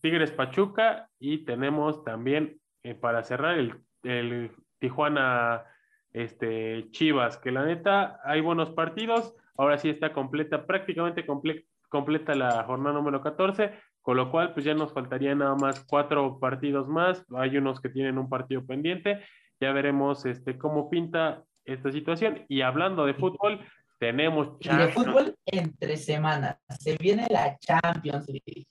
Tigres 0.00 0.32
Pachuca 0.32 1.08
y 1.18 1.44
tenemos 1.44 2.02
también 2.02 2.60
eh, 2.82 2.94
para 2.94 3.22
cerrar 3.22 3.58
el, 3.58 3.80
el 4.02 4.50
Tijuana 4.78 5.64
este, 6.12 6.90
Chivas, 6.90 7.36
que 7.38 7.52
la 7.52 7.64
neta 7.64 8.18
hay 8.24 8.40
buenos 8.40 8.70
partidos, 8.70 9.34
ahora 9.56 9.78
sí 9.78 9.88
está 9.90 10.12
completa, 10.12 10.66
prácticamente 10.66 11.24
comple- 11.26 11.66
completa 11.88 12.34
la 12.34 12.64
jornada 12.64 12.94
número 12.96 13.22
14, 13.22 13.72
con 14.02 14.16
lo 14.16 14.30
cual 14.30 14.52
pues 14.54 14.64
ya 14.64 14.74
nos 14.74 14.92
faltaría 14.92 15.34
nada 15.34 15.54
más 15.54 15.84
cuatro 15.84 16.38
partidos 16.38 16.88
más, 16.88 17.24
hay 17.36 17.56
unos 17.56 17.80
que 17.80 17.88
tienen 17.88 18.18
un 18.18 18.28
partido 18.28 18.64
pendiente, 18.64 19.22
ya 19.60 19.72
veremos 19.72 20.24
este, 20.26 20.56
cómo 20.56 20.88
pinta 20.88 21.44
esta 21.64 21.92
situación 21.92 22.44
y 22.48 22.62
hablando 22.62 23.04
de 23.04 23.14
fútbol, 23.14 23.60
tenemos 23.98 24.56
Y 24.60 24.68
de 24.76 24.90
Champions. 24.92 24.94
fútbol 24.94 25.36
entre 25.44 25.96
semanas. 25.98 26.56
Se 26.78 26.96
viene 26.96 27.26
la 27.28 27.58
Champions 27.58 28.26
League. 28.28 28.66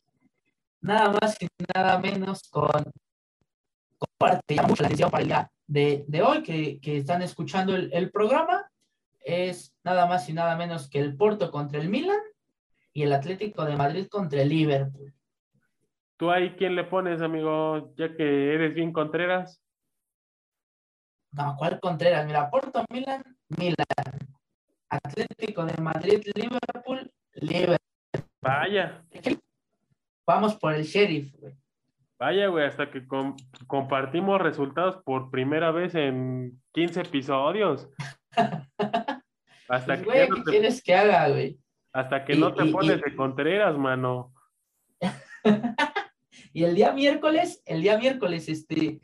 Nada 0.82 1.14
más 1.22 1.38
y 1.42 1.48
nada 1.76 2.00
menos 2.00 2.50
con, 2.50 2.72
con 2.72 4.10
parte 4.18 4.60
mucho 4.64 4.82
la 4.82 4.88
atención 4.88 5.12
para 5.12 5.22
el 5.22 5.28
día 5.28 5.52
de, 5.68 6.06
de 6.08 6.22
hoy 6.24 6.42
que, 6.42 6.80
que 6.80 6.98
están 6.98 7.22
escuchando 7.22 7.76
el, 7.76 7.92
el 7.94 8.10
programa. 8.10 8.66
Es 9.20 9.76
nada 9.84 10.08
más 10.08 10.28
y 10.30 10.34
nada 10.34 10.56
menos 10.56 10.90
que 10.90 11.00
el 11.00 11.16
Porto 11.16 11.52
contra 11.52 11.80
el 11.80 11.90
Milan 11.90 12.18
y 12.94 13.04
el 13.04 13.14
Atlético 13.14 13.66
de 13.66 13.76
Madrid 13.76 14.08
contra 14.08 14.42
el 14.42 14.50
Liverpool. 14.50 15.14
¿Tú 16.20 16.30
ahí 16.32 16.56
quién 16.58 16.76
le 16.76 16.84
pones, 16.84 17.22
amigo? 17.22 17.94
Ya 17.96 18.14
que 18.14 18.54
eres 18.54 18.74
bien 18.74 18.92
Contreras. 18.92 19.64
No, 21.32 21.56
¿cuál 21.58 21.80
Contreras? 21.80 22.26
Mira, 22.26 22.50
Porto, 22.50 22.84
Milan, 22.92 23.24
Milan. 23.58 23.76
Atlético 24.90 25.66
de 25.66 25.82
Madrid, 25.82 26.22
Liverpool, 26.36 27.10
Liverpool. 27.36 27.78
Vaya, 28.42 29.06
Vamos 30.28 30.56
por 30.56 30.74
el 30.74 30.84
Sheriff, 30.84 31.34
güey. 31.40 31.56
vaya, 32.20 32.48
güey, 32.48 32.66
hasta 32.66 32.92
que 32.92 33.08
com- 33.08 33.36
compartimos 33.68 34.42
resultados 34.42 34.98
por 35.04 35.32
primera 35.32 35.72
vez 35.72 35.96
en 35.96 36.62
15 36.74 37.02
episodios. 37.02 37.88
Hasta 39.70 39.86
Pues, 39.86 40.00
que, 40.00 40.06
güey, 40.06 40.18
ya 40.20 40.26
¿qué 40.26 40.30
no 40.32 40.44
te, 40.44 40.52
quieres 40.52 40.84
que 40.84 40.96
haga, 40.96 41.30
güey? 41.30 41.60
hasta 41.94 42.26
que 42.26 42.34
Y- 42.34 42.40
no 42.40 42.54
te 42.54 42.66
y- 42.66 42.72
pones 42.74 42.98
y- 43.00 43.02
de 43.10 43.16
Contreras, 43.16 43.78
mano. 43.78 44.34
Y 46.54 46.64
el 46.64 46.76
día 46.76 46.92
miércoles, 46.94 47.62
el 47.66 47.82
día 47.82 47.98
miércoles, 47.98 48.50
este, 48.50 49.00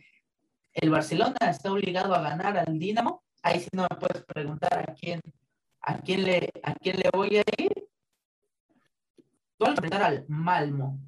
el 0.73 0.89
Barcelona 0.89 1.37
está 1.41 1.71
obligado 1.71 2.13
a 2.13 2.21
ganar 2.21 2.57
al 2.57 2.77
Dinamo. 2.77 3.23
Ahí 3.43 3.59
sí 3.59 3.69
no 3.73 3.83
me 3.83 3.95
puedes 3.97 4.23
preguntar 4.25 4.89
a 4.89 4.93
quién, 4.93 5.21
a 5.81 5.99
quién 5.99 6.23
le, 6.23 6.49
a 6.63 6.73
quién 6.73 6.97
le 6.97 7.09
voy 7.13 7.37
a 7.37 7.43
ir. 7.57 7.73
Tú 9.57 9.65
vas 9.65 9.69
a 9.69 9.71
enfrentar 9.71 10.03
al 10.03 10.25
Malmo. 10.27 10.99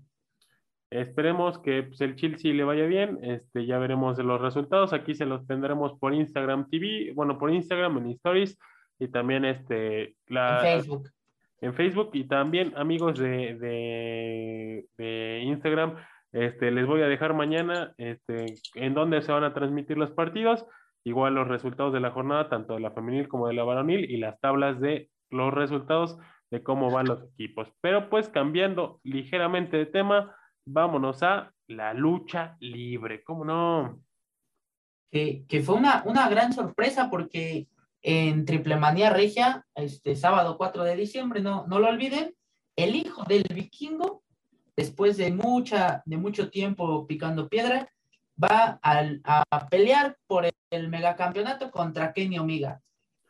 Esperemos 0.89 1.59
que 1.59 1.83
pues, 1.83 1.99
el 1.99 2.15
Chelsea 2.15 2.53
le 2.53 2.63
vaya 2.63 2.85
bien. 2.85 3.19
Este, 3.21 3.65
ya 3.65 3.77
veremos 3.77 4.17
los 4.19 4.39
resultados. 4.39 4.93
Aquí 4.93 5.13
se 5.15 5.25
los 5.25 5.45
tendremos 5.45 5.97
por 5.99 6.13
Instagram 6.13 6.69
TV, 6.69 7.11
bueno, 7.13 7.37
por 7.37 7.51
Instagram 7.51 7.97
en 7.97 8.11
Stories 8.11 8.57
y 8.99 9.09
también 9.09 9.43
este, 9.45 10.15
la, 10.27 10.57
en 10.57 10.81
Facebook. 10.81 11.09
en 11.61 11.73
Facebook 11.73 12.09
y 12.13 12.23
también 12.23 12.73
amigos 12.77 13.19
de, 13.19 13.55
de, 13.55 14.85
de 14.97 15.41
Instagram, 15.43 15.95
este, 16.31 16.71
les 16.71 16.85
voy 16.85 17.01
a 17.01 17.07
dejar 17.07 17.33
mañana 17.33 17.93
este, 17.97 18.55
en 18.75 18.93
dónde 18.93 19.21
se 19.21 19.31
van 19.31 19.43
a 19.43 19.53
transmitir 19.53 19.97
los 19.97 20.11
partidos, 20.11 20.65
igual 21.03 21.35
los 21.35 21.47
resultados 21.47 21.93
de 21.93 21.99
la 21.99 22.11
jornada, 22.11 22.49
tanto 22.49 22.73
de 22.73 22.81
la 22.81 22.91
femenil 22.91 23.27
como 23.27 23.47
de 23.47 23.53
la 23.53 23.63
varonil 23.63 24.09
y 24.09 24.17
las 24.17 24.39
tablas 24.39 24.79
de 24.79 25.09
los 25.29 25.53
resultados 25.53 26.17
de 26.51 26.63
cómo 26.63 26.91
van 26.91 27.07
los 27.07 27.23
equipos. 27.23 27.71
Pero 27.81 28.09
pues 28.09 28.29
cambiando 28.29 28.99
ligeramente 29.03 29.77
de 29.77 29.85
tema, 29.85 30.35
vámonos 30.65 31.23
a 31.23 31.51
la 31.67 31.93
lucha 31.93 32.55
libre, 32.59 33.23
¿cómo 33.23 33.43
no? 33.45 34.01
que, 35.11 35.45
que 35.47 35.61
fue 35.61 35.75
una, 35.75 36.03
una 36.05 36.29
gran 36.29 36.53
sorpresa 36.53 37.09
porque 37.09 37.67
en 38.01 38.45
Triplemanía 38.45 39.09
Regia, 39.09 39.65
este 39.75 40.15
sábado 40.15 40.57
4 40.57 40.83
de 40.83 40.95
diciembre, 40.95 41.41
no, 41.41 41.65
no 41.67 41.79
lo 41.79 41.87
olviden, 41.87 42.33
el 42.75 42.95
hijo 42.95 43.23
del 43.23 43.43
vikingo, 43.53 44.23
después 44.77 45.17
de, 45.17 45.31
mucha, 45.31 46.03
de 46.05 46.17
mucho 46.17 46.49
tiempo 46.49 47.05
picando 47.07 47.49
piedra, 47.49 47.91
va 48.41 48.79
a 48.83 49.67
pelear 49.69 50.15
por 50.27 50.45
el, 50.69 50.87
megacampeonato 50.89 51.71
contra 51.71 52.13
Kenny 52.13 52.37
Omega. 52.37 52.79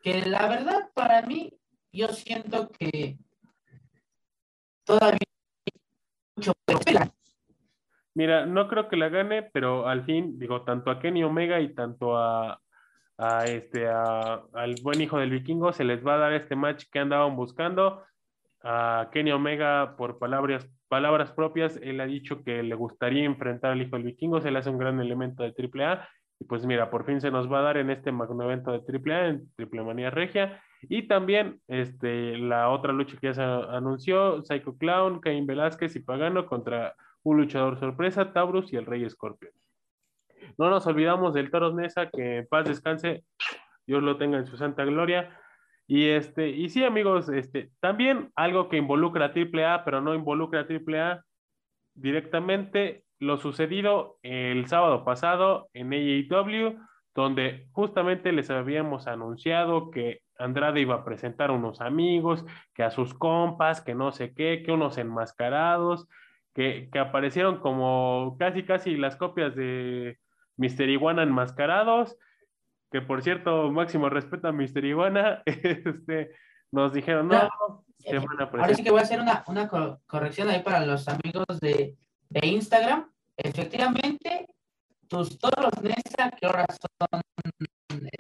Que 0.01 0.25
la 0.25 0.47
verdad, 0.47 0.89
para 0.93 1.21
mí, 1.21 1.53
yo 1.93 2.09
siento 2.09 2.69
que 2.69 3.17
todavía 4.83 5.19
mucho. 6.35 6.51
Mira, 8.13 8.45
no 8.45 8.67
creo 8.67 8.89
que 8.89 8.97
la 8.97 9.09
gane, 9.09 9.43
pero 9.43 9.87
al 9.87 10.03
fin, 10.03 10.37
digo, 10.37 10.63
tanto 10.63 10.91
a 10.91 10.99
Kenny 10.99 11.23
Omega 11.23 11.61
y 11.61 11.73
tanto 11.73 12.17
a, 12.17 12.59
a 13.17 13.45
este, 13.45 13.87
a- 13.87 14.43
al 14.53 14.75
buen 14.81 14.99
hijo 15.01 15.17
del 15.19 15.29
vikingo 15.29 15.71
se 15.71 15.83
les 15.85 16.05
va 16.05 16.15
a 16.15 16.17
dar 16.17 16.33
este 16.33 16.55
match 16.55 16.85
que 16.91 16.99
andaban 16.99 17.35
buscando. 17.35 18.03
A 18.63 19.09
Kenny 19.13 19.31
Omega, 19.31 19.95
por 19.95 20.17
palabras, 20.17 20.67
palabras 20.87 21.31
propias, 21.31 21.77
él 21.81 21.99
ha 21.99 22.05
dicho 22.05 22.43
que 22.43 22.63
le 22.63 22.75
gustaría 22.75 23.25
enfrentar 23.25 23.71
al 23.71 23.81
hijo 23.81 23.95
del 23.95 24.05
vikingo, 24.05 24.41
se 24.41 24.51
le 24.51 24.59
hace 24.59 24.69
un 24.69 24.77
gran 24.77 24.99
elemento 24.99 25.43
de 25.43 25.53
AAA. 25.53 26.07
Y 26.39 26.45
pues 26.45 26.65
mira, 26.65 26.89
por 26.89 27.05
fin 27.05 27.19
se 27.19 27.31
nos 27.31 27.51
va 27.51 27.59
a 27.59 27.63
dar 27.63 27.77
en 27.77 27.89
este 27.89 28.11
magno 28.11 28.43
evento 28.43 28.71
de 28.71 28.79
AAA, 28.79 29.27
en 29.27 29.53
Triple 29.55 29.83
Manía 29.83 30.11
Regia. 30.11 30.61
Y 30.83 31.07
también 31.07 31.59
este, 31.67 32.37
la 32.37 32.69
otra 32.69 32.93
lucha 32.93 33.17
que 33.19 33.27
ya 33.27 33.33
se 33.33 33.43
anunció, 33.43 34.43
Psycho 34.43 34.77
Clown, 34.77 35.19
Cain 35.19 35.47
Velázquez 35.47 35.95
y 35.95 35.99
Pagano 35.99 36.45
contra 36.45 36.95
un 37.23 37.37
luchador 37.37 37.79
sorpresa, 37.79 38.31
Taurus 38.31 38.71
y 38.71 38.77
el 38.77 38.85
Rey 38.85 39.03
Escorpio. 39.03 39.49
No 40.57 40.69
nos 40.69 40.85
olvidamos 40.87 41.33
del 41.33 41.51
Toros 41.51 41.75
Nesa, 41.75 42.09
que 42.09 42.45
paz 42.49 42.67
descanse, 42.67 43.23
Dios 43.85 44.03
lo 44.03 44.17
tenga 44.17 44.37
en 44.37 44.45
su 44.45 44.57
santa 44.57 44.85
gloria. 44.85 45.37
Y 45.87 46.09
este, 46.09 46.49
y 46.49 46.69
sí, 46.69 46.83
amigos, 46.83 47.29
este, 47.29 47.71
también 47.79 48.31
algo 48.35 48.67
que 48.67 48.77
involucra 48.77 49.27
a 49.27 49.31
AAA, 49.33 49.85
pero 49.85 50.01
no 50.01 50.13
involucra 50.13 50.61
a 50.61 50.67
AAA 50.67 51.23
directamente, 51.93 53.05
lo 53.19 53.37
sucedido 53.37 54.17
el 54.21 54.67
sábado 54.67 55.05
pasado 55.05 55.69
en 55.73 55.93
AEW, 55.93 56.77
donde 57.15 57.67
justamente 57.71 58.31
les 58.33 58.49
habíamos 58.51 59.07
anunciado 59.07 59.89
que 59.89 60.21
Andrade 60.37 60.81
iba 60.81 60.95
a 60.95 61.05
presentar 61.05 61.49
a 61.49 61.53
unos 61.53 61.81
amigos, 61.81 62.45
que 62.75 62.83
a 62.83 62.91
sus 62.91 63.13
compas, 63.13 63.81
que 63.81 63.95
no 63.95 64.11
sé 64.11 64.33
qué, 64.35 64.61
que 64.63 64.71
unos 64.71 64.97
enmascarados, 64.97 66.07
que, 66.53 66.89
que 66.91 66.99
aparecieron 66.99 67.59
como 67.59 68.35
casi 68.37 68.63
casi 68.63 68.97
las 68.97 69.15
copias 69.15 69.55
de 69.55 70.19
Mister 70.57 70.89
Iguana 70.89 71.23
enmascarados, 71.23 72.17
que 72.91 73.01
por 73.01 73.21
cierto, 73.21 73.71
máximo 73.71 74.09
respeto 74.09 74.47
a 74.47 74.51
Mister 74.51 74.83
Iguana, 74.85 75.43
este, 75.45 76.31
nos 76.71 76.93
dijeron, 76.93 77.27
no, 77.27 77.49
eh, 78.03 78.21
ahora 78.39 78.73
sí 78.73 78.83
que 78.83 78.91
voy 78.91 78.99
a 78.99 79.03
hacer 79.03 79.19
una, 79.19 79.43
una 79.47 79.69
corrección 80.05 80.49
ahí 80.49 80.61
para 80.61 80.85
los 80.85 81.07
amigos 81.07 81.59
de, 81.59 81.97
de 82.29 82.47
Instagram. 82.47 83.11
Efectivamente, 83.35 84.47
tus 85.07 85.37
toros 85.37 85.71
NESA, 85.81 86.31
que 86.31 86.45
ahora 86.45 86.65
son 86.69 87.21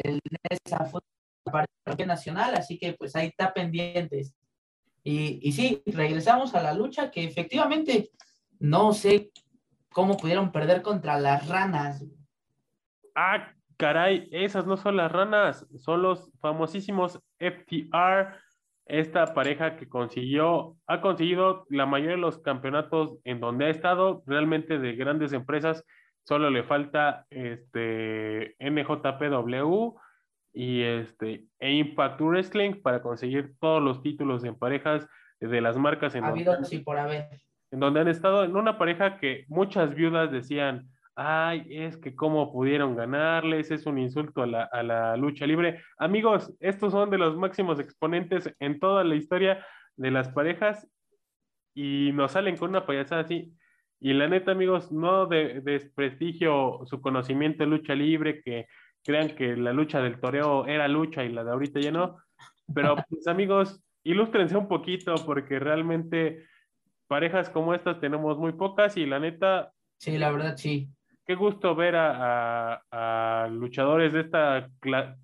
el 0.03 0.19
NESA 0.49 0.85
Fútbol 0.85 1.65
Nacional, 2.05 2.55
así 2.55 2.77
que 2.77 2.93
pues 2.93 3.15
ahí 3.15 3.27
está 3.27 3.53
pendientes. 3.53 4.33
Y, 5.03 5.39
y 5.41 5.51
sí, 5.53 5.81
regresamos 5.85 6.53
a 6.53 6.61
la 6.61 6.73
lucha 6.73 7.09
que 7.09 7.23
efectivamente 7.23 8.11
no 8.59 8.93
sé 8.93 9.31
cómo 9.89 10.17
pudieron 10.17 10.51
perder 10.51 10.81
contra 10.81 11.19
las 11.19 11.47
ranas. 11.47 12.03
Ah, 13.15 13.53
caray, 13.77 14.27
esas 14.31 14.65
no 14.65 14.75
son 14.75 14.97
las 14.97 15.11
ranas, 15.11 15.67
son 15.77 16.01
los 16.01 16.31
famosísimos 16.39 17.21
FTR, 17.39 18.35
esta 18.85 19.33
pareja 19.33 19.75
que 19.75 19.87
consiguió, 19.87 20.77
ha 20.87 21.01
conseguido 21.01 21.65
la 21.69 21.85
mayoría 21.85 22.15
de 22.15 22.21
los 22.21 22.39
campeonatos 22.39 23.17
en 23.23 23.39
donde 23.39 23.65
ha 23.65 23.69
estado, 23.69 24.23
realmente 24.25 24.79
de 24.79 24.95
grandes 24.95 25.33
empresas, 25.33 25.83
solo 26.23 26.49
le 26.49 26.63
falta 26.63 27.25
este 27.29 28.55
NJPW 28.59 29.95
y 30.53 30.81
este 30.81 31.45
e 31.59 31.71
Impact 31.73 32.19
Wrestling 32.21 32.81
para 32.81 33.01
conseguir 33.01 33.53
todos 33.59 33.81
los 33.81 34.01
títulos 34.01 34.43
en 34.43 34.55
parejas 34.55 35.07
de 35.39 35.61
las 35.61 35.77
marcas 35.77 36.15
en 36.15 36.23
donde, 36.23 36.79
por 36.83 36.97
haber. 36.97 37.29
en 37.71 37.79
donde 37.79 37.99
han 37.99 38.07
estado 38.07 38.43
en 38.43 38.55
una 38.55 38.77
pareja 38.77 39.19
que 39.19 39.45
muchas 39.49 39.93
viudas 39.93 40.31
decían 40.31 40.89
ay, 41.17 41.65
es 41.69 41.97
que 41.97 42.15
cómo 42.15 42.53
pudieron 42.53 42.95
ganarles, 42.95 43.71
es 43.71 43.87
un 43.87 43.97
insulto 43.97 44.43
a 44.43 44.83
la, 44.83 45.17
lucha 45.17 45.47
libre. 45.47 45.81
Amigos, 45.97 46.53
estos 46.59 46.91
son 46.93 47.09
de 47.09 47.17
los 47.17 47.35
máximos 47.35 47.79
exponentes 47.79 48.53
en 48.59 48.79
toda 48.79 49.03
la 49.03 49.15
historia 49.15 49.65
de 49.95 50.11
las 50.11 50.29
parejas 50.29 50.87
y 51.73 52.11
nos 52.13 52.33
salen 52.33 52.55
con 52.55 52.69
una 52.69 52.85
payasada 52.85 53.21
así. 53.21 53.51
Y 53.99 54.13
la 54.13 54.27
neta, 54.27 54.51
amigos, 54.51 54.91
no 54.91 55.25
de, 55.25 55.59
desprestigio 55.61 56.81
su 56.85 57.01
conocimiento 57.01 57.63
de 57.63 57.71
lucha 57.71 57.95
libre, 57.95 58.43
que 58.43 58.67
crean 59.03 59.29
que 59.29 59.57
la 59.57 59.73
lucha 59.73 60.01
del 60.01 60.19
toreo 60.19 60.67
era 60.67 60.87
lucha 60.87 61.23
y 61.23 61.29
la 61.29 61.43
de 61.43 61.49
ahorita 61.49 61.79
ya 61.79 61.91
no. 61.91 62.17
Pero, 62.75 62.95
pues, 63.09 63.25
amigos, 63.27 63.83
ilústrense 64.03 64.55
un 64.55 64.67
poquito 64.67 65.15
porque 65.25 65.57
realmente 65.57 66.45
parejas 67.07 67.49
como 67.49 67.73
estas 67.73 67.99
tenemos 67.99 68.37
muy 68.37 68.51
pocas 68.51 68.97
y 68.97 69.07
la 69.07 69.19
neta. 69.19 69.71
Sí, 69.97 70.19
la 70.19 70.29
verdad, 70.29 70.57
sí 70.57 70.91
qué 71.27 71.35
gusto 71.35 71.75
ver 71.75 71.95
a, 71.97 73.47
luchadores 73.51 74.13
de 74.13 74.21
esta 74.21 74.69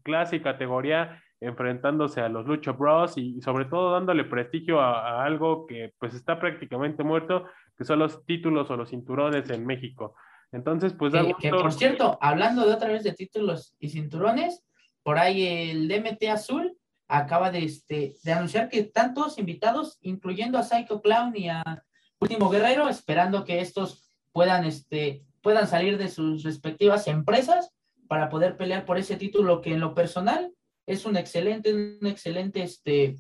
clase 0.03 0.35
y 0.35 0.41
categoría 0.41 1.21
enfrentándose 1.39 2.21
a 2.21 2.29
los 2.29 2.45
Lucha 2.45 2.71
Bros 2.71 3.17
y 3.17 3.41
sobre 3.41 3.65
todo 3.65 3.91
dándole 3.91 4.25
prestigio 4.25 4.81
a, 4.81 5.23
algo 5.23 5.65
que 5.65 5.93
pues 5.97 6.13
está 6.13 6.39
prácticamente 6.39 7.03
muerto, 7.03 7.45
que 7.77 7.85
son 7.85 7.99
los 7.99 8.25
títulos 8.25 8.69
o 8.69 8.77
los 8.77 8.89
cinturones 8.89 9.49
en 9.49 9.65
México. 9.65 10.15
Entonces, 10.51 10.93
pues 10.93 11.13
da 11.13 11.25
que, 11.39 11.49
por 11.49 11.71
cierto, 11.71 12.17
hablando 12.21 12.65
de 12.65 12.73
otra 12.73 12.89
vez 12.89 13.03
de 13.03 13.13
títulos 13.13 13.75
y 13.79 13.89
cinturones, 13.89 14.63
por 15.01 15.17
ahí 15.17 15.71
el 15.71 15.87
DMT 15.87 16.23
Azul 16.29 16.77
acaba 17.07 17.49
de, 17.49 17.63
este, 17.63 18.15
de 18.23 18.31
anunciar 18.31 18.69
que 18.69 18.79
están 18.79 19.13
todos 19.13 19.37
invitados, 19.37 19.99
incluyendo 20.01 20.57
a 20.57 20.63
Psycho 20.63 21.01
Clown 21.01 21.35
y 21.35 21.49
a 21.49 21.83
Último 22.19 22.49
Guerrero, 22.49 22.87
esperando 22.87 23.43
que 23.43 23.59
estos 23.59 24.15
puedan 24.31 24.63
este, 24.65 25.23
puedan 25.43 25.67
salir 25.67 25.97
de 25.97 26.07
sus 26.07 26.41
respectivas 26.43 27.07
empresas 27.07 27.69
para 28.07 28.29
poder 28.29 28.57
pelear 28.57 28.85
por 28.85 28.97
ese 28.97 29.17
título 29.17 29.61
que 29.61 29.73
en 29.73 29.81
lo 29.81 29.93
personal 29.93 30.51
es 30.87 31.05
un 31.05 31.17
excelente, 31.17 31.73
un 31.73 32.07
excelente 32.07 32.63
este, 32.63 33.19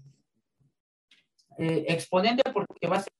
eh, 1.57 1.85
exponente 1.87 2.43
porque 2.51 2.87
va 2.87 2.97
a 2.97 3.01
ser 3.01 3.13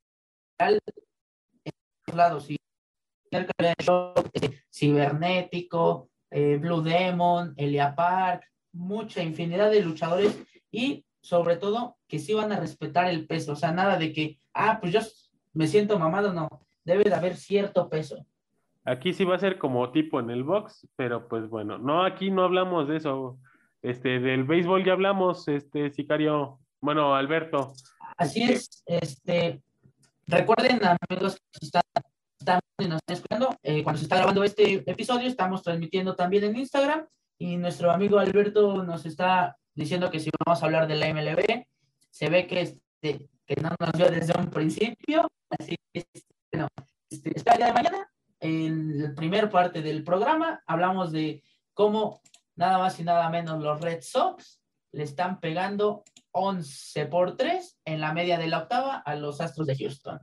en 1.66 1.72
todos 2.06 2.18
lados. 2.18 2.48
Este, 3.30 4.64
cibernético, 4.72 6.10
eh, 6.32 6.58
Blue 6.58 6.82
Demon, 6.82 7.54
Elia 7.58 7.94
Park, 7.96 8.46
mucha 8.72 9.22
infinidad 9.22 9.70
de 9.70 9.82
luchadores 9.82 10.38
y 10.72 11.06
sobre 11.22 11.58
todo 11.58 11.98
que 12.08 12.20
sí 12.20 12.34
van 12.34 12.52
a 12.52 12.60
respetar 12.60 13.10
el 13.10 13.28
peso, 13.28 13.54
o 13.54 13.56
sea, 13.56 13.72
nada 13.72 13.98
de 13.98 14.14
que, 14.14 14.40
ah, 14.54 14.80
pues 14.80 14.94
yo 14.94 15.00
me 15.54 15.68
siento 15.68 16.00
mamado, 16.00 16.34
no, 16.34 16.48
debe 16.84 17.04
de 17.04 17.16
haber 17.16 17.38
cierto 17.38 17.90
peso. 17.90 18.26
Aquí 18.86 19.14
sí 19.14 19.24
va 19.24 19.36
a 19.36 19.40
ser 19.40 19.58
como 19.58 19.92
tipo 19.92 20.20
en 20.20 20.30
el 20.30 20.44
box, 20.44 20.88
pero 20.96 21.28
pues 21.28 21.48
bueno, 21.48 21.78
no, 21.78 22.04
aquí 22.04 22.32
no 22.32 22.44
hablamos 22.44 22.88
de 22.88 22.98
eso. 22.98 23.38
Este, 23.82 24.20
del 24.20 24.44
béisbol 24.44 24.84
ya 24.84 24.94
hablamos, 24.94 25.48
este, 25.48 25.90
Sicario, 25.92 26.60
bueno, 26.82 27.16
Alberto. 27.16 27.74
Así 28.18 28.44
es, 28.44 28.84
este, 28.86 29.62
recuerden, 30.28 30.82
amigos 30.84 31.38
que 31.52 31.66
están, 31.66 31.82
están 32.40 32.60
nos 32.80 32.98
están 32.98 33.16
escuchando, 33.16 33.58
eh, 33.64 33.84
cuando 33.84 34.00
se 34.00 34.06
está 34.06 34.18
grabando 34.18 34.44
este 34.44 34.90
episodio, 34.90 35.28
estamos 35.28 35.64
transmitiendo 35.64 36.16
también 36.16 36.44
en 36.44 36.58
Instagram 36.58 37.06
y 37.38 37.58
nuestro 37.58 37.92
amigo 37.92 38.20
Alberto 38.20 38.84
nos 38.84 39.06
está 39.06 39.58
diciendo 39.74 40.12
que 40.12 40.20
si 40.20 40.30
vamos 40.46 40.62
a 40.62 40.66
hablar 40.66 40.88
de 40.88 40.96
la 40.96 41.14
MLB, 41.14 41.66
se 42.10 42.30
ve 42.30 42.48
que, 42.48 42.62
este, 42.62 43.30
que 43.46 43.62
no 43.62 43.70
nos 43.80 43.92
vio 43.94 44.10
desde 44.10 44.38
un 44.38 44.50
principio, 44.50 45.28
así 45.50 45.76
que, 45.94 46.06
este, 46.14 46.36
bueno, 46.52 46.68
este, 47.10 47.32
el 47.36 47.44
día 47.44 47.68
de 47.68 47.74
mañana 47.74 48.13
en 48.44 49.02
la 49.02 49.16
primera 49.16 49.50
parte 49.50 49.82
del 49.82 50.04
programa 50.04 50.62
hablamos 50.68 51.14
de 51.14 51.42
cómo 51.74 52.22
nada 52.56 52.78
más 52.78 53.00
y 53.00 53.04
nada 53.04 53.30
menos 53.30 53.64
los 53.64 53.80
Red 53.80 54.02
Sox 54.02 54.62
le 54.92 55.04
están 55.04 55.40
pegando 55.40 56.04
11 56.32 57.06
por 57.06 57.38
3 57.38 57.80
en 57.86 58.02
la 58.02 58.14
media 58.14 58.38
de 58.38 58.48
la 58.48 58.60
octava 58.60 58.98
a 58.98 59.16
los 59.16 59.40
Astros 59.40 59.66
de 59.66 59.78
Houston. 59.78 60.20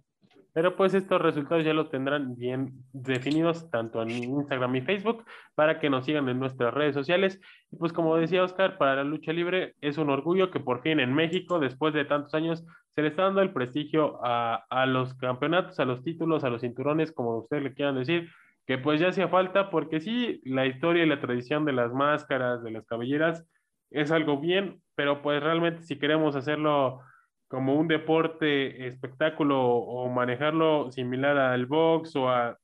Pero 0.52 0.76
pues 0.76 0.92
estos 0.94 1.22
resultados 1.22 1.64
ya 1.64 1.72
los 1.72 1.90
tendrán 1.90 2.36
bien 2.36 2.84
definidos 2.92 3.70
tanto 3.70 4.02
en 4.02 4.10
Instagram 4.10 4.76
y 4.76 4.80
Facebook 4.82 5.24
para 5.54 5.78
que 5.78 5.88
nos 5.88 6.04
sigan 6.04 6.28
en 6.28 6.40
nuestras 6.40 6.74
redes 6.74 6.94
sociales. 6.94 7.40
Y 7.70 7.76
pues 7.76 7.92
como 7.92 8.16
decía 8.16 8.42
Oscar, 8.42 8.76
para 8.76 8.96
la 8.96 9.04
lucha 9.04 9.32
libre 9.32 9.76
es 9.80 9.96
un 9.96 10.10
orgullo 10.10 10.50
que 10.50 10.60
por 10.60 10.82
fin 10.82 11.00
en 11.00 11.14
México, 11.14 11.58
después 11.58 11.94
de 11.94 12.04
tantos 12.04 12.34
años, 12.34 12.66
se 13.00 13.04
le 13.04 13.08
está 13.08 13.22
dando 13.22 13.40
el 13.40 13.54
prestigio 13.54 14.20
a, 14.22 14.66
a 14.68 14.84
los 14.84 15.14
campeonatos, 15.14 15.80
a 15.80 15.86
los 15.86 16.02
títulos, 16.02 16.44
a 16.44 16.50
los 16.50 16.60
cinturones, 16.60 17.12
como 17.12 17.38
ustedes 17.38 17.62
le 17.62 17.72
quieran 17.72 17.94
decir, 17.94 18.28
que 18.66 18.76
pues 18.76 19.00
ya 19.00 19.08
hacía 19.08 19.28
falta 19.28 19.70
porque 19.70 20.00
sí, 20.00 20.42
la 20.44 20.66
historia 20.66 21.02
y 21.02 21.08
la 21.08 21.18
tradición 21.18 21.64
de 21.64 21.72
las 21.72 21.94
máscaras, 21.94 22.62
de 22.62 22.70
las 22.70 22.84
cabelleras, 22.84 23.46
es 23.90 24.10
algo 24.12 24.38
bien, 24.38 24.82
pero 24.94 25.22
pues 25.22 25.42
realmente 25.42 25.82
si 25.82 25.98
queremos 25.98 26.36
hacerlo 26.36 27.00
como 27.48 27.74
un 27.74 27.88
deporte 27.88 28.86
espectáculo 28.86 29.64
o 29.64 30.08
manejarlo 30.10 30.92
similar 30.92 31.38
al 31.38 31.64
box 31.64 32.14
o 32.16 32.28
a, 32.28 32.58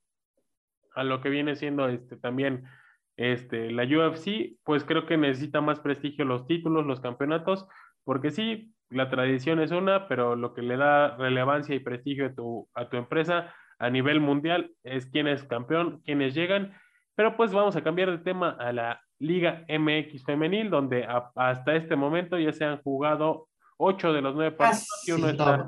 a 0.93 1.03
lo 1.03 1.19
que 1.19 1.29
viene 1.29 1.55
siendo 1.55 1.89
este 1.89 2.15
también 2.15 2.65
este 3.17 3.71
la 3.71 3.83
UFC, 3.83 4.55
pues 4.63 4.83
creo 4.83 5.07
que 5.07 5.17
necesita 5.17 5.61
más 5.61 5.79
prestigio 5.79 6.25
los 6.25 6.45
títulos, 6.45 6.85
los 6.85 6.99
campeonatos, 6.99 7.67
porque 8.03 8.29
sí, 8.29 8.75
la 8.89 9.09
tradición 9.09 9.59
es 9.59 9.71
una, 9.71 10.07
pero 10.07 10.35
lo 10.35 10.53
que 10.53 10.61
le 10.61 10.77
da 10.77 11.15
relevancia 11.17 11.75
y 11.75 11.79
prestigio 11.79 12.27
a 12.27 12.33
tu, 12.33 12.67
a 12.73 12.89
tu 12.89 12.97
empresa 12.97 13.53
a 13.79 13.89
nivel 13.89 14.19
mundial 14.19 14.71
es 14.83 15.05
quién 15.05 15.27
es 15.27 15.43
campeón, 15.43 16.01
quiénes 16.05 16.33
llegan, 16.33 16.73
pero 17.15 17.35
pues 17.35 17.51
vamos 17.51 17.75
a 17.75 17.83
cambiar 17.83 18.11
de 18.11 18.19
tema 18.19 18.51
a 18.59 18.71
la 18.71 19.01
Liga 19.19 19.65
MX 19.67 20.23
femenil, 20.23 20.69
donde 20.69 21.05
hasta 21.35 21.75
este 21.75 21.95
momento 21.95 22.37
ya 22.37 22.53
se 22.53 22.65
han 22.65 22.81
jugado 22.81 23.47
ocho 23.77 24.13
de 24.13 24.21
los 24.21 24.35
nueve 24.35 24.55
partidos 24.55 25.07
y 25.07 25.11
uno 25.11 25.29
está, 25.29 25.65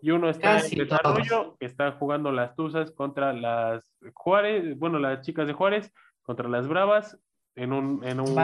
y 0.00 0.10
uno 0.10 0.28
está 0.28 0.58
en 0.58 0.78
desarrollo, 0.78 1.56
que 1.58 1.66
están 1.66 1.96
jugando 1.98 2.32
las 2.32 2.54
Tuzas 2.56 2.90
contra 2.90 3.32
las 3.32 3.94
Juárez, 4.14 4.78
bueno, 4.78 4.98
las 4.98 5.24
chicas 5.24 5.46
de 5.46 5.52
Juárez 5.52 5.92
contra 6.22 6.48
las 6.48 6.66
Bravas 6.66 7.18
en 7.54 7.72
un... 7.72 8.04
En 8.04 8.20
un... 8.20 8.34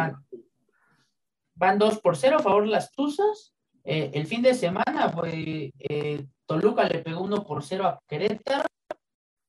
Van, 1.58 1.78
dos 1.78 1.98
por 2.00 2.16
cero 2.16 2.36
a 2.38 2.42
favor 2.42 2.64
de 2.64 2.70
las 2.70 2.92
Tuzas. 2.92 3.55
Eh, 3.86 4.10
el 4.14 4.26
fin 4.26 4.42
de 4.42 4.54
semana, 4.54 5.14
eh, 5.24 6.26
Toluca 6.44 6.88
le 6.88 6.98
pegó 6.98 7.22
uno 7.22 7.44
por 7.44 7.62
cero 7.62 7.86
a 7.86 8.00
Querétaro. 8.06 8.68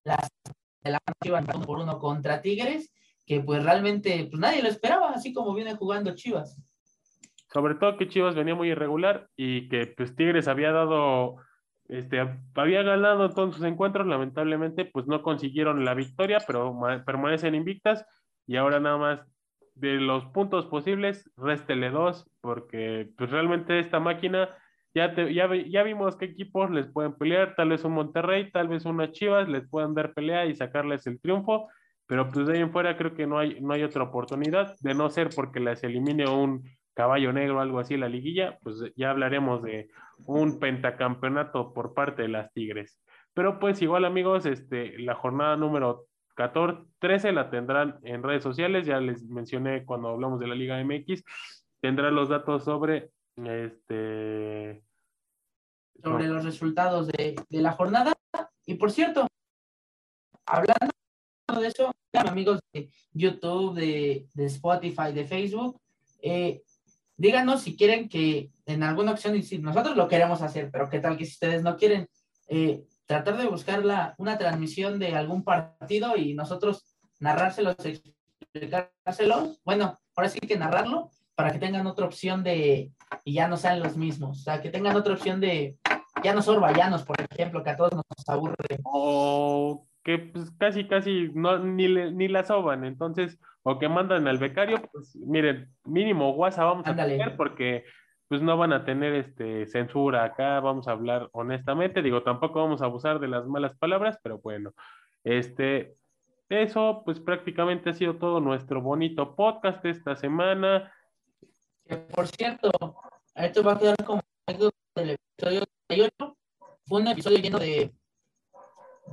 Las 0.03 0.29
de 0.81 0.91
la 0.91 0.99
uno 1.25 1.61
por 1.65 1.79
uno 1.79 1.99
contra 1.99 2.41
Tigres, 2.41 2.93
que 3.25 3.41
pues 3.41 3.63
realmente 3.63 4.27
pues 4.29 4.39
nadie 4.39 4.61
lo 4.61 4.69
esperaba, 4.69 5.09
así 5.09 5.33
como 5.33 5.53
viene 5.53 5.75
jugando 5.75 6.15
Chivas 6.15 6.57
sobre 7.51 7.75
todo 7.75 7.97
que 7.97 8.07
Chivas 8.07 8.35
venía 8.35 8.55
muy 8.55 8.69
irregular 8.69 9.29
y 9.35 9.69
que 9.69 9.87
pues 9.87 10.15
Tigres 10.15 10.47
había 10.47 10.71
dado 10.71 11.37
este, 11.87 12.19
había 12.55 12.83
ganado 12.83 13.29
todos 13.29 13.55
sus 13.55 13.63
encuentros, 13.63 14.05
lamentablemente 14.07 14.85
pues 14.85 15.07
no 15.07 15.21
consiguieron 15.21 15.85
la 15.85 15.93
victoria, 15.93 16.39
pero 16.45 16.77
permanecen 17.05 17.55
invictas 17.55 18.05
y 18.45 18.57
ahora 18.57 18.79
nada 18.79 18.97
más 18.97 19.19
de 19.79 19.95
los 19.95 20.25
puntos 20.27 20.65
posibles, 20.65 21.29
réstele 21.37 21.89
dos, 21.89 22.29
porque 22.41 23.09
pues 23.17 23.29
realmente 23.29 23.79
esta 23.79 23.99
máquina 23.99 24.49
ya, 24.93 25.13
ya, 25.15 25.49
ya 25.53 25.83
vimos 25.83 26.15
qué 26.17 26.25
equipos 26.25 26.71
les 26.71 26.87
pueden 26.87 27.13
pelear, 27.13 27.55
tal 27.55 27.69
vez 27.69 27.83
un 27.83 27.93
Monterrey, 27.93 28.51
tal 28.51 28.67
vez 28.67 28.85
unas 28.85 29.11
Chivas, 29.11 29.47
les 29.47 29.67
puedan 29.69 29.93
dar 29.93 30.13
pelea 30.13 30.45
y 30.45 30.55
sacarles 30.55 31.05
el 31.07 31.19
triunfo, 31.21 31.69
pero 32.07 32.29
pues 32.31 32.47
de 32.47 32.53
ahí 32.53 32.61
en 32.61 32.71
fuera 32.71 32.97
creo 32.97 33.13
que 33.13 33.27
no 33.27 33.37
hay, 33.37 33.59
no 33.61 33.73
hay 33.73 33.83
otra 33.83 34.03
oportunidad, 34.03 34.75
de 34.79 34.93
no 34.93 35.09
ser 35.09 35.29
porque 35.35 35.59
les 35.59 35.83
elimine 35.83 36.27
un 36.27 36.63
caballo 36.93 37.31
negro 37.31 37.57
o 37.57 37.59
algo 37.59 37.79
así 37.79 37.95
la 37.95 38.09
liguilla, 38.09 38.57
pues 38.63 38.81
ya 38.95 39.11
hablaremos 39.11 39.61
de 39.61 39.89
un 40.25 40.59
pentacampeonato 40.59 41.73
por 41.73 41.93
parte 41.93 42.23
de 42.23 42.29
las 42.29 42.51
Tigres. 42.53 42.99
Pero 43.35 43.59
pues 43.59 43.81
igual 43.83 44.03
amigos, 44.03 44.47
este, 44.47 44.97
la 44.97 45.13
jornada 45.13 45.55
número 45.57 46.07
14, 46.37 46.83
13 46.99 47.31
la 47.31 47.49
tendrán 47.49 47.99
en 48.03 48.21
redes 48.21 48.43
sociales, 48.43 48.85
ya 48.85 48.99
les 48.99 49.23
mencioné 49.23 49.83
cuando 49.85 50.09
hablamos 50.09 50.39
de 50.39 50.47
la 50.47 50.53
Liga 50.53 50.81
MX, 50.83 51.23
tendrán 51.81 52.13
los 52.13 52.29
datos 52.29 52.63
sobre 52.63 53.11
este 53.35 54.83
sobre 56.03 56.27
los 56.27 56.45
resultados 56.45 57.07
de, 57.07 57.35
de 57.49 57.61
la 57.61 57.71
jornada. 57.71 58.13
Y 58.67 58.75
por 58.75 58.91
cierto, 58.91 59.27
hablando 60.45 60.91
de 61.59 61.67
eso, 61.67 61.91
amigos 62.13 62.59
de 62.71 62.91
YouTube, 63.13 63.73
de, 63.73 64.27
de 64.35 64.45
Spotify, 64.45 65.11
de 65.13 65.25
Facebook, 65.25 65.81
eh, 66.21 66.61
díganos 67.15 67.63
si 67.63 67.75
quieren 67.75 68.07
que 68.07 68.51
en 68.67 68.83
alguna 68.83 69.13
opción, 69.13 69.35
y 69.35 69.41
si 69.41 69.57
nosotros 69.57 69.97
lo 69.97 70.07
queremos 70.07 70.43
hacer, 70.43 70.69
pero 70.71 70.87
qué 70.87 70.99
tal 70.99 71.17
que 71.17 71.25
si 71.25 71.31
ustedes 71.31 71.63
no 71.63 71.77
quieren, 71.77 72.07
eh, 72.47 72.83
tratar 73.07 73.37
de 73.37 73.47
buscar 73.47 73.83
la, 73.83 74.13
una 74.17 74.37
transmisión 74.37 74.99
de 74.99 75.15
algún 75.15 75.43
partido 75.43 76.15
y 76.15 76.33
nosotros 76.33 76.97
narrárselos, 77.19 77.75
explicárselos, 77.79 79.59
bueno, 79.63 79.97
ahora 80.15 80.29
sí 80.29 80.39
que 80.39 80.57
narrarlo, 80.57 81.09
para 81.33 81.51
que 81.51 81.59
tengan 81.59 81.87
otra 81.87 82.05
opción 82.05 82.43
de, 82.43 82.91
y 83.23 83.33
ya 83.33 83.47
no 83.47 83.57
sean 83.57 83.79
los 83.79 83.95
mismos, 83.95 84.39
o 84.39 84.43
sea, 84.43 84.61
que 84.61 84.69
tengan 84.69 84.95
otra 84.95 85.13
opción 85.13 85.39
de, 85.39 85.77
ya 86.23 86.33
no 86.33 86.41
son 86.41 86.61
vallanos, 86.61 87.03
por 87.03 87.15
ejemplo, 87.21 87.63
que 87.63 87.69
a 87.69 87.77
todos 87.77 87.93
nos 87.93 88.05
aburre. 88.27 88.79
O 88.83 89.87
que 90.03 90.19
pues 90.19 90.51
casi, 90.57 90.87
casi 90.87 91.29
no, 91.33 91.59
ni, 91.59 91.87
ni 91.87 92.27
la 92.27 92.43
soban, 92.43 92.83
entonces, 92.83 93.39
o 93.63 93.79
que 93.79 93.87
mandan 93.87 94.27
al 94.27 94.37
becario, 94.37 94.81
pues 94.91 95.15
miren, 95.15 95.69
mínimo 95.85 96.31
WhatsApp 96.31 96.65
vamos 96.65 96.87
a 96.87 96.95
tener 96.95 97.37
porque 97.37 97.85
pues 98.27 98.41
no 98.41 98.57
van 98.57 98.73
a 98.73 98.83
tener 98.83 99.13
este 99.13 99.65
censura 99.67 100.23
acá, 100.23 100.59
vamos 100.59 100.87
a 100.87 100.91
hablar 100.91 101.29
honestamente, 101.31 102.01
digo, 102.01 102.23
tampoco 102.23 102.61
vamos 102.61 102.81
a 102.81 102.85
abusar 102.85 103.19
de 103.19 103.27
las 103.27 103.45
malas 103.45 103.75
palabras, 103.77 104.19
pero 104.21 104.39
bueno, 104.39 104.73
este, 105.23 105.95
eso 106.49 107.03
pues 107.05 107.19
prácticamente 107.19 107.89
ha 107.89 107.93
sido 107.93 108.15
todo 108.17 108.39
nuestro 108.39 108.81
bonito 108.81 109.35
podcast 109.35 109.83
esta 109.85 110.15
semana. 110.15 110.91
por 112.13 112.27
cierto, 112.27 112.69
esto 113.35 113.63
va 113.63 113.73
a 113.73 113.79
quedar 113.79 114.03
como 114.05 114.21
el 114.95 115.11
episodio 115.11 115.63
38, 115.87 116.37
fue 116.85 117.01
un 117.01 117.07
episodio 117.07 117.37
lleno 117.37 117.59
de, 117.59 117.93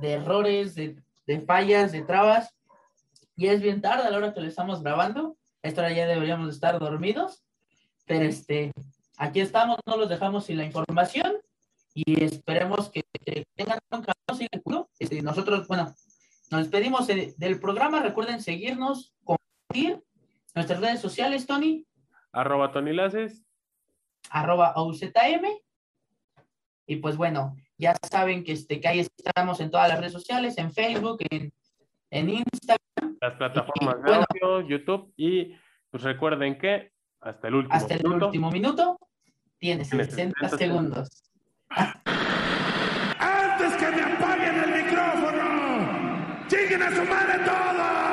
de 0.01 0.11
errores, 0.13 0.75
de, 0.75 1.01
de 1.25 1.41
fallas, 1.41 1.91
de 1.91 2.01
trabas, 2.01 2.55
y 3.37 3.47
es 3.47 3.61
bien 3.61 3.81
tarde 3.81 4.07
a 4.07 4.09
la 4.09 4.17
hora 4.17 4.33
que 4.33 4.41
lo 4.41 4.47
estamos 4.47 4.81
grabando. 4.81 5.37
Esta 5.61 5.81
hora 5.81 5.91
ya 5.91 6.07
deberíamos 6.07 6.53
estar 6.53 6.79
dormidos. 6.79 7.43
Pero 8.05 8.25
este, 8.25 8.71
aquí 9.17 9.39
estamos, 9.39 9.79
no 9.85 9.97
los 9.97 10.09
dejamos 10.09 10.45
sin 10.45 10.57
la 10.57 10.65
información 10.65 11.37
y 11.93 12.23
esperemos 12.23 12.89
que 12.89 13.03
tengan 13.55 13.79
un 13.91 14.01
camino 14.01 14.89
este, 14.99 15.21
nosotros, 15.21 15.67
bueno, 15.67 15.93
nos 16.51 16.61
despedimos 16.61 17.07
del 17.07 17.59
programa. 17.59 18.01
Recuerden 18.01 18.41
seguirnos, 18.41 19.13
compartir 19.23 20.01
nuestras 20.53 20.79
redes 20.79 20.99
sociales, 20.99 21.45
Tony. 21.45 21.85
Arroba 22.31 22.71
Tony 22.71 22.93
Laces. 22.93 23.43
Arroba 24.29 24.73
OZM. 24.75 25.45
Y 26.87 26.97
pues 26.97 27.17
bueno, 27.17 27.55
ya 27.77 27.95
saben 28.09 28.43
que, 28.43 28.51
este, 28.51 28.79
que 28.79 28.87
ahí 28.87 28.99
estamos 28.99 29.59
en 29.59 29.71
todas 29.71 29.89
las 29.89 29.99
redes 29.99 30.13
sociales, 30.13 30.57
en 30.57 30.71
Facebook, 30.71 31.19
en, 31.29 31.51
en 32.11 32.29
Instagram 32.29 32.79
las 33.21 33.35
plataformas 33.35 34.01
de 34.03 34.15
audio, 34.15 34.61
YouTube 34.61 35.13
y 35.17 35.55
pues 35.89 36.03
recuerden 36.03 36.57
que 36.57 36.91
hasta 37.25 37.47
el 37.47 37.55
último 37.55 37.75
hasta 37.75 37.95
el 37.95 38.05
último 38.05 38.51
minuto 38.51 38.99
tienes 39.57 39.89
60, 39.89 40.47
segundos. 40.49 41.09
Antes 41.69 43.73
que 43.77 43.91
me 43.91 44.01
apaguen 44.01 44.63
el 44.63 44.83
micrófono, 44.83 45.45
¡Lleguen 46.47 46.83
a 46.83 46.91
su 46.91 47.03
madre 47.03 47.39
todos! 47.43 48.04